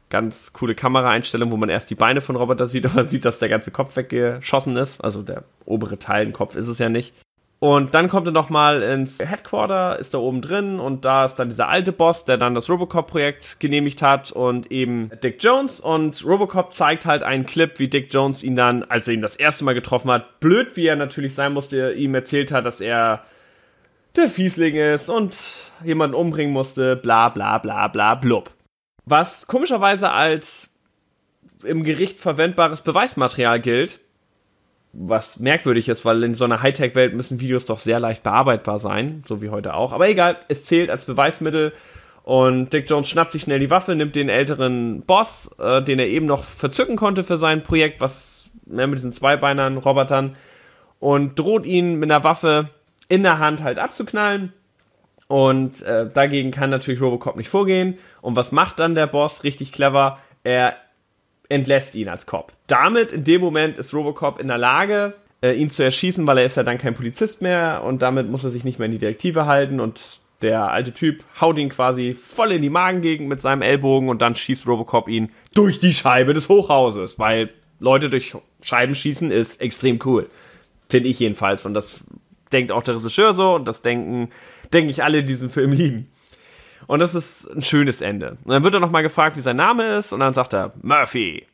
Ganz 0.09 0.53
coole 0.53 0.75
Kameraeinstellung, 0.75 1.51
wo 1.51 1.57
man 1.57 1.69
erst 1.69 1.89
die 1.89 1.95
Beine 1.95 2.21
von 2.21 2.37
Roboter 2.37 2.67
sieht, 2.67 2.85
aber 2.87 3.03
sieht, 3.03 3.25
dass 3.25 3.39
der 3.39 3.49
ganze 3.49 3.71
Kopf 3.71 3.95
weggeschossen 3.97 4.77
ist. 4.77 5.03
Also 5.03 5.21
der 5.21 5.43
obere 5.65 5.99
Teil, 5.99 6.25
ein 6.25 6.33
Kopf 6.33 6.55
ist 6.55 6.67
es 6.67 6.79
ja 6.79 6.89
nicht. 6.89 7.13
Und 7.59 7.93
dann 7.93 8.07
kommt 8.07 8.25
er 8.25 8.31
nochmal 8.31 8.81
ins 8.81 9.19
Headquarter, 9.19 9.99
ist 9.99 10.13
da 10.13 10.17
oben 10.19 10.41
drin 10.41 10.79
und 10.79 11.03
da 11.03 11.25
ist 11.25 11.35
dann 11.35 11.49
dieser 11.49 11.67
alte 11.67 11.91
Boss, 11.91 12.23
der 12.23 12.37
dann 12.37 12.55
das 12.55 12.69
Robocop-Projekt 12.69 13.59
genehmigt 13.59 14.01
hat 14.01 14.31
und 14.31 14.71
eben 14.71 15.11
Dick 15.21 15.43
Jones. 15.43 15.81
Und 15.81 16.25
Robocop 16.25 16.73
zeigt 16.73 17.05
halt 17.05 17.21
einen 17.21 17.45
Clip, 17.45 17.77
wie 17.77 17.89
Dick 17.89 18.13
Jones 18.13 18.43
ihn 18.43 18.55
dann, 18.55 18.83
als 18.85 19.09
er 19.09 19.13
ihn 19.13 19.21
das 19.21 19.35
erste 19.35 19.65
Mal 19.65 19.73
getroffen 19.73 20.09
hat, 20.09 20.39
blöd 20.39 20.69
wie 20.75 20.87
er 20.87 20.95
natürlich 20.95 21.35
sein 21.35 21.51
musste, 21.51 21.91
ihm 21.91 22.15
erzählt 22.15 22.53
hat, 22.53 22.65
dass 22.65 22.79
er 22.79 23.23
der 24.15 24.29
Fiesling 24.29 24.75
ist 24.75 25.09
und 25.09 25.37
jemanden 25.83 26.15
umbringen 26.15 26.53
musste, 26.53 26.95
bla 26.95 27.27
bla 27.27 27.57
bla 27.57 27.89
bla 27.89 28.15
blub. 28.15 28.51
Was 29.05 29.47
komischerweise 29.47 30.11
als 30.11 30.71
im 31.63 31.83
Gericht 31.83 32.19
verwendbares 32.19 32.83
Beweismaterial 32.83 33.59
gilt, 33.59 33.99
was 34.91 35.39
merkwürdig 35.39 35.88
ist, 35.88 36.04
weil 36.06 36.23
in 36.23 36.34
so 36.34 36.45
einer 36.45 36.62
Hightech-Welt 36.62 37.13
müssen 37.13 37.39
Videos 37.39 37.65
doch 37.65 37.80
sehr 37.80 37.99
leicht 37.99 38.23
bearbeitbar 38.23 38.80
sein, 38.80 39.23
so 39.28 39.41
wie 39.41 39.49
heute 39.49 39.75
auch. 39.75 39.91
Aber 39.91 40.10
egal, 40.10 40.38
es 40.47 40.65
zählt 40.65 40.89
als 40.89 41.06
Beweismittel. 41.06 41.73
Und 42.23 42.73
Dick 42.73 42.89
Jones 42.89 43.10
schnappt 43.10 43.32
sich 43.32 43.43
schnell 43.43 43.60
die 43.60 43.71
Waffe, 43.71 43.95
nimmt 43.95 44.15
den 44.15 44.30
älteren 44.30 45.02
Boss, 45.02 45.56
äh, 45.60 45.82
den 45.82 45.99
er 45.99 46.08
eben 46.08 46.25
noch 46.25 46.43
verzücken 46.43 46.95
konnte 46.95 47.23
für 47.23 47.38
sein 47.38 47.63
Projekt, 47.63 48.02
was 48.02 48.49
ne, 48.65 48.88
mit 48.88 48.97
diesen 48.97 49.12
Zweibeinern, 49.12 49.78
Robotern, 49.78 50.36
und 50.99 51.38
droht 51.39 51.65
ihn 51.65 51.95
mit 51.95 52.12
einer 52.12 52.23
Waffe 52.23 52.69
in 53.08 53.23
der 53.23 53.39
Hand 53.39 53.63
halt 53.63 53.80
abzuknallen. 53.80 54.54
Und 55.28 55.82
äh, 55.84 56.10
dagegen 56.12 56.52
kann 56.52 56.71
natürlich 56.71 57.02
Robocop 57.02 57.36
nicht 57.36 57.49
vorgehen. 57.49 57.97
Und 58.21 58.36
was 58.36 58.52
macht 58.52 58.80
dann 58.80 58.95
der 58.95 59.08
Boss? 59.08 59.43
Richtig 59.43 59.71
clever. 59.71 60.17
Er 60.43 60.75
entlässt 61.49 61.95
ihn 61.95 62.07
als 62.07 62.25
Cop. 62.25 62.53
Damit, 62.67 63.12
in 63.12 63.23
dem 63.23 63.41
Moment, 63.41 63.77
ist 63.77 63.93
Robocop 63.93 64.39
in 64.39 64.47
der 64.47 64.57
Lage, 64.57 65.15
äh, 65.41 65.53
ihn 65.53 65.69
zu 65.69 65.83
erschießen, 65.83 66.25
weil 66.25 66.38
er 66.38 66.45
ist 66.45 66.57
ja 66.57 66.63
dann 66.63 66.77
kein 66.77 66.93
Polizist 66.93 67.41
mehr 67.41 67.83
und 67.83 68.01
damit 68.01 68.29
muss 68.29 68.43
er 68.43 68.51
sich 68.51 68.63
nicht 68.63 68.79
mehr 68.79 68.85
in 68.85 68.91
die 68.91 68.99
Direktive 68.99 69.45
halten 69.45 69.79
und 69.79 70.19
der 70.41 70.71
alte 70.71 70.93
Typ 70.93 71.23
haut 71.41 71.57
ihn 71.57 71.69
quasi 71.69 72.13
voll 72.13 72.53
in 72.53 72.62
die 72.62 72.69
Magengegend 72.69 73.27
mit 73.27 73.41
seinem 73.41 73.62
Ellbogen 73.62 74.09
und 74.09 74.21
dann 74.21 74.35
schießt 74.35 74.67
Robocop 74.67 75.09
ihn 75.09 75.31
durch 75.53 75.79
die 75.79 75.93
Scheibe 75.93 76.33
des 76.33 76.47
Hochhauses, 76.47 77.19
weil 77.19 77.49
Leute 77.79 78.09
durch 78.09 78.35
Scheiben 78.62 78.95
schießen 78.95 79.31
ist 79.31 79.62
extrem 79.62 79.99
cool. 80.05 80.29
Finde 80.89 81.09
ich 81.09 81.19
jedenfalls. 81.19 81.65
Und 81.65 81.73
das 81.73 82.03
denkt 82.51 82.71
auch 82.71 82.83
der 82.83 82.95
Regisseur 82.95 83.33
so 83.33 83.55
und 83.55 83.65
das 83.65 83.81
denken, 83.81 84.29
denke 84.73 84.91
ich, 84.91 85.03
alle, 85.03 85.21
die 85.21 85.27
diesen 85.27 85.49
Film 85.49 85.71
lieben. 85.71 86.09
Und 86.89 86.97
das 86.97 87.13
ist 87.13 87.45
ein 87.45 87.62
schönes 87.62 88.02
Ende. 88.02 88.39
Und 88.43 88.52
dann 88.52 88.63
wird 88.63 88.73
er 88.73 88.80
nochmal 88.80 89.04
gefragt, 89.04 89.38
wie 89.38 89.41
sein 89.41 89.58
Name 89.58 89.97
ist, 89.97 90.12
und 90.12 90.21
dann 90.21 90.34
sagt 90.34 90.56
er, 90.56 90.73
Murphy. 90.82 91.45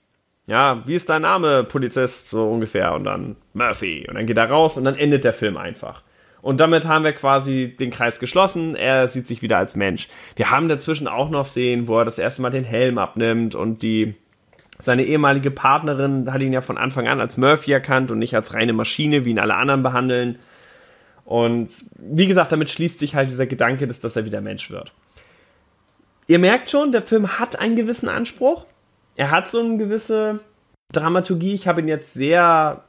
Ja, 0.48 0.82
wie 0.86 0.96
ist 0.96 1.10
dein 1.10 1.24
Name, 1.24 1.66
Polizist? 1.66 2.30
So 2.30 2.48
ungefähr. 2.48 2.94
Und 2.94 3.04
dann 3.04 3.36
Murphy. 3.54 4.06
Und 4.08 4.16
dann 4.16 4.28
geht 4.28 4.38
er 4.38 4.50
raus 4.50 4.78
und 4.78 4.86
dann 4.86 4.96
endet 4.96 5.26
der 5.26 5.34
Film 5.34 5.58
einfach. 5.58 6.04
Und 6.42 6.62
damit 6.62 6.86
haben 6.86 7.04
wir 7.04 7.12
quasi 7.12 7.76
den 7.78 7.92
Kreis 7.92 8.22
geschlossen. 8.22 8.78
Er 8.78 9.10
sieht 9.10 9.28
sich 9.28 9.42
wieder 9.42 9.58
als 9.58 9.76
Mensch. 9.76 10.08
Wir 10.38 10.52
haben 10.52 10.70
dazwischen 10.70 11.10
auch 11.10 11.30
noch 11.30 11.44
Szenen, 11.44 11.90
wo 11.90 12.00
er 12.00 12.06
das 12.06 12.18
erste 12.18 12.42
Mal 12.42 12.52
den 12.52 12.64
Helm 12.64 12.98
abnimmt 12.98 13.56
und 13.56 13.84
die 13.84 14.16
seine 14.80 15.04
ehemalige 15.04 15.52
Partnerin 15.52 16.32
hat 16.32 16.42
ihn 16.42 16.54
ja 16.54 16.62
von 16.62 16.78
Anfang 16.78 17.10
an 17.10 17.20
als 17.20 17.36
Murphy 17.36 17.74
erkannt 17.74 18.10
und 18.10 18.20
nicht 18.20 18.36
als 18.36 18.54
reine 18.54 18.72
Maschine, 18.72 19.26
wie 19.26 19.32
ihn 19.32 19.40
alle 19.40 19.56
anderen 19.56 19.84
behandeln. 19.84 20.40
Und 21.26 21.72
wie 21.98 22.28
gesagt, 22.28 22.54
damit 22.54 22.70
schließt 22.70 23.00
sich 23.00 23.16
halt 23.16 23.30
dieser 23.30 23.48
Gedanke, 23.48 23.86
dass, 23.86 24.00
dass 24.00 24.16
er 24.16 24.24
wieder 24.24 24.40
Mensch 24.40 24.72
wird 24.72 24.94
ihr 26.28 26.40
merkt 26.40 26.70
schon, 26.70 26.92
der 26.92 27.02
Film 27.02 27.40
hat 27.40 27.60
einen 27.60 27.76
gewissen 27.76 28.10
Anspruch. 28.10 28.66
Er 29.16 29.32
hat 29.32 29.48
so 29.48 29.60
eine 29.60 29.78
gewisse 29.78 30.40
Dramaturgie, 30.92 31.54
ich 31.54 31.68
habe 31.68 31.82
ihn 31.82 31.88
jetzt 31.88 32.14
sehr 32.14 32.84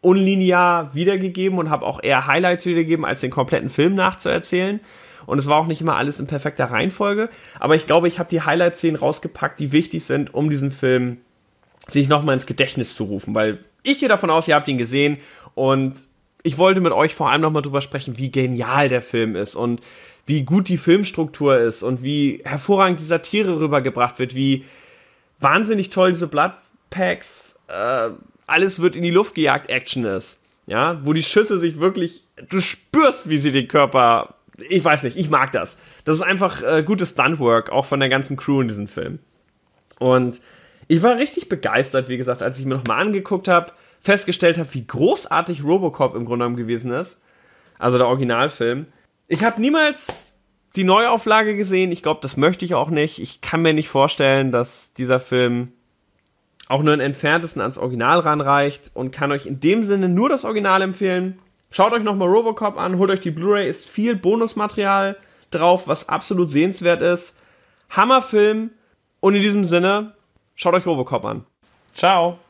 unlinear 0.00 0.94
wiedergegeben 0.94 1.58
und 1.58 1.70
habe 1.70 1.84
auch 1.84 2.02
eher 2.02 2.26
Highlights 2.26 2.66
wiedergegeben, 2.66 3.04
als 3.04 3.20
den 3.20 3.30
kompletten 3.30 3.68
Film 3.68 3.94
nachzuerzählen. 3.94 4.80
Und 5.26 5.38
es 5.38 5.46
war 5.46 5.58
auch 5.58 5.66
nicht 5.66 5.80
immer 5.80 5.96
alles 5.96 6.18
in 6.18 6.26
perfekter 6.26 6.66
Reihenfolge. 6.66 7.28
Aber 7.58 7.74
ich 7.74 7.86
glaube, 7.86 8.08
ich 8.08 8.18
habe 8.18 8.30
die 8.30 8.40
Highlight-Szenen 8.40 8.96
rausgepackt, 8.96 9.60
die 9.60 9.72
wichtig 9.72 10.04
sind, 10.04 10.32
um 10.32 10.48
diesen 10.48 10.70
Film 10.70 11.18
sich 11.86 12.08
nochmal 12.08 12.34
ins 12.34 12.46
Gedächtnis 12.46 12.94
zu 12.94 13.04
rufen. 13.04 13.34
Weil 13.34 13.58
ich 13.82 13.98
gehe 13.98 14.08
davon 14.08 14.30
aus, 14.30 14.48
ihr 14.48 14.54
habt 14.54 14.68
ihn 14.68 14.78
gesehen 14.78 15.18
und 15.54 16.00
ich 16.42 16.56
wollte 16.56 16.80
mit 16.80 16.92
euch 16.92 17.14
vor 17.14 17.30
allem 17.30 17.42
nochmal 17.42 17.62
drüber 17.62 17.82
sprechen, 17.82 18.16
wie 18.18 18.30
genial 18.30 18.88
der 18.88 19.02
Film 19.02 19.36
ist 19.36 19.54
und 19.54 19.80
wie 20.30 20.42
gut 20.42 20.68
die 20.68 20.78
Filmstruktur 20.78 21.58
ist 21.58 21.82
und 21.82 22.04
wie 22.04 22.40
hervorragend 22.44 23.00
die 23.00 23.04
Satire 23.04 23.58
rübergebracht 23.58 24.20
wird, 24.20 24.36
wie 24.36 24.64
wahnsinnig 25.40 25.90
toll 25.90 26.10
diese 26.10 26.28
Bloodpacks, 26.28 27.58
äh, 27.66 28.10
alles 28.46 28.78
wird 28.78 28.94
in 28.94 29.02
die 29.02 29.10
Luft 29.10 29.34
gejagt, 29.34 29.68
Action 29.68 30.04
ist. 30.04 30.38
Ja, 30.66 31.04
wo 31.04 31.12
die 31.14 31.24
Schüsse 31.24 31.58
sich 31.58 31.80
wirklich, 31.80 32.22
du 32.48 32.60
spürst, 32.60 33.28
wie 33.28 33.38
sie 33.38 33.50
den 33.50 33.66
Körper, 33.66 34.34
ich 34.68 34.84
weiß 34.84 35.02
nicht, 35.02 35.16
ich 35.16 35.30
mag 35.30 35.50
das. 35.50 35.78
Das 36.04 36.14
ist 36.14 36.22
einfach 36.22 36.62
äh, 36.62 36.84
gutes 36.84 37.10
Stuntwork, 37.10 37.70
auch 37.72 37.86
von 37.86 37.98
der 37.98 38.08
ganzen 38.08 38.36
Crew 38.36 38.60
in 38.60 38.68
diesem 38.68 38.86
Film. 38.86 39.18
Und 39.98 40.40
ich 40.86 41.02
war 41.02 41.16
richtig 41.16 41.48
begeistert, 41.48 42.08
wie 42.08 42.18
gesagt, 42.18 42.40
als 42.40 42.56
ich 42.60 42.66
mir 42.66 42.76
nochmal 42.76 43.00
angeguckt 43.00 43.48
habe, 43.48 43.72
festgestellt 44.00 44.58
habe, 44.58 44.72
wie 44.74 44.86
großartig 44.86 45.64
Robocop 45.64 46.14
im 46.14 46.24
Grunde 46.24 46.44
genommen 46.44 46.56
gewesen 46.56 46.92
ist. 46.92 47.20
Also 47.80 47.98
der 47.98 48.06
Originalfilm. 48.06 48.86
Ich 49.32 49.44
habe 49.44 49.60
niemals 49.60 50.32
die 50.74 50.82
Neuauflage 50.82 51.54
gesehen. 51.54 51.92
Ich 51.92 52.02
glaube, 52.02 52.18
das 52.20 52.36
möchte 52.36 52.64
ich 52.64 52.74
auch 52.74 52.90
nicht. 52.90 53.20
Ich 53.20 53.40
kann 53.40 53.62
mir 53.62 53.72
nicht 53.72 53.88
vorstellen, 53.88 54.50
dass 54.50 54.92
dieser 54.92 55.20
Film 55.20 55.70
auch 56.66 56.82
nur 56.82 56.94
in 56.94 57.00
entferntesten 57.00 57.62
ans 57.62 57.78
Original 57.78 58.18
ranreicht 58.18 58.90
und 58.92 59.12
kann 59.12 59.30
euch 59.30 59.46
in 59.46 59.60
dem 59.60 59.84
Sinne 59.84 60.08
nur 60.08 60.28
das 60.28 60.44
Original 60.44 60.82
empfehlen. 60.82 61.38
Schaut 61.70 61.92
euch 61.92 62.02
nochmal 62.02 62.26
Robocop 62.26 62.76
an, 62.76 62.98
holt 62.98 63.12
euch 63.12 63.20
die 63.20 63.30
Blu-ray, 63.30 63.70
ist 63.70 63.88
viel 63.88 64.16
Bonusmaterial 64.16 65.16
drauf, 65.52 65.86
was 65.86 66.08
absolut 66.08 66.50
sehenswert 66.50 67.00
ist. 67.00 67.38
Hammerfilm 67.88 68.72
und 69.20 69.36
in 69.36 69.42
diesem 69.42 69.64
Sinne, 69.64 70.14
schaut 70.56 70.74
euch 70.74 70.86
Robocop 70.86 71.24
an. 71.24 71.46
Ciao. 71.94 72.40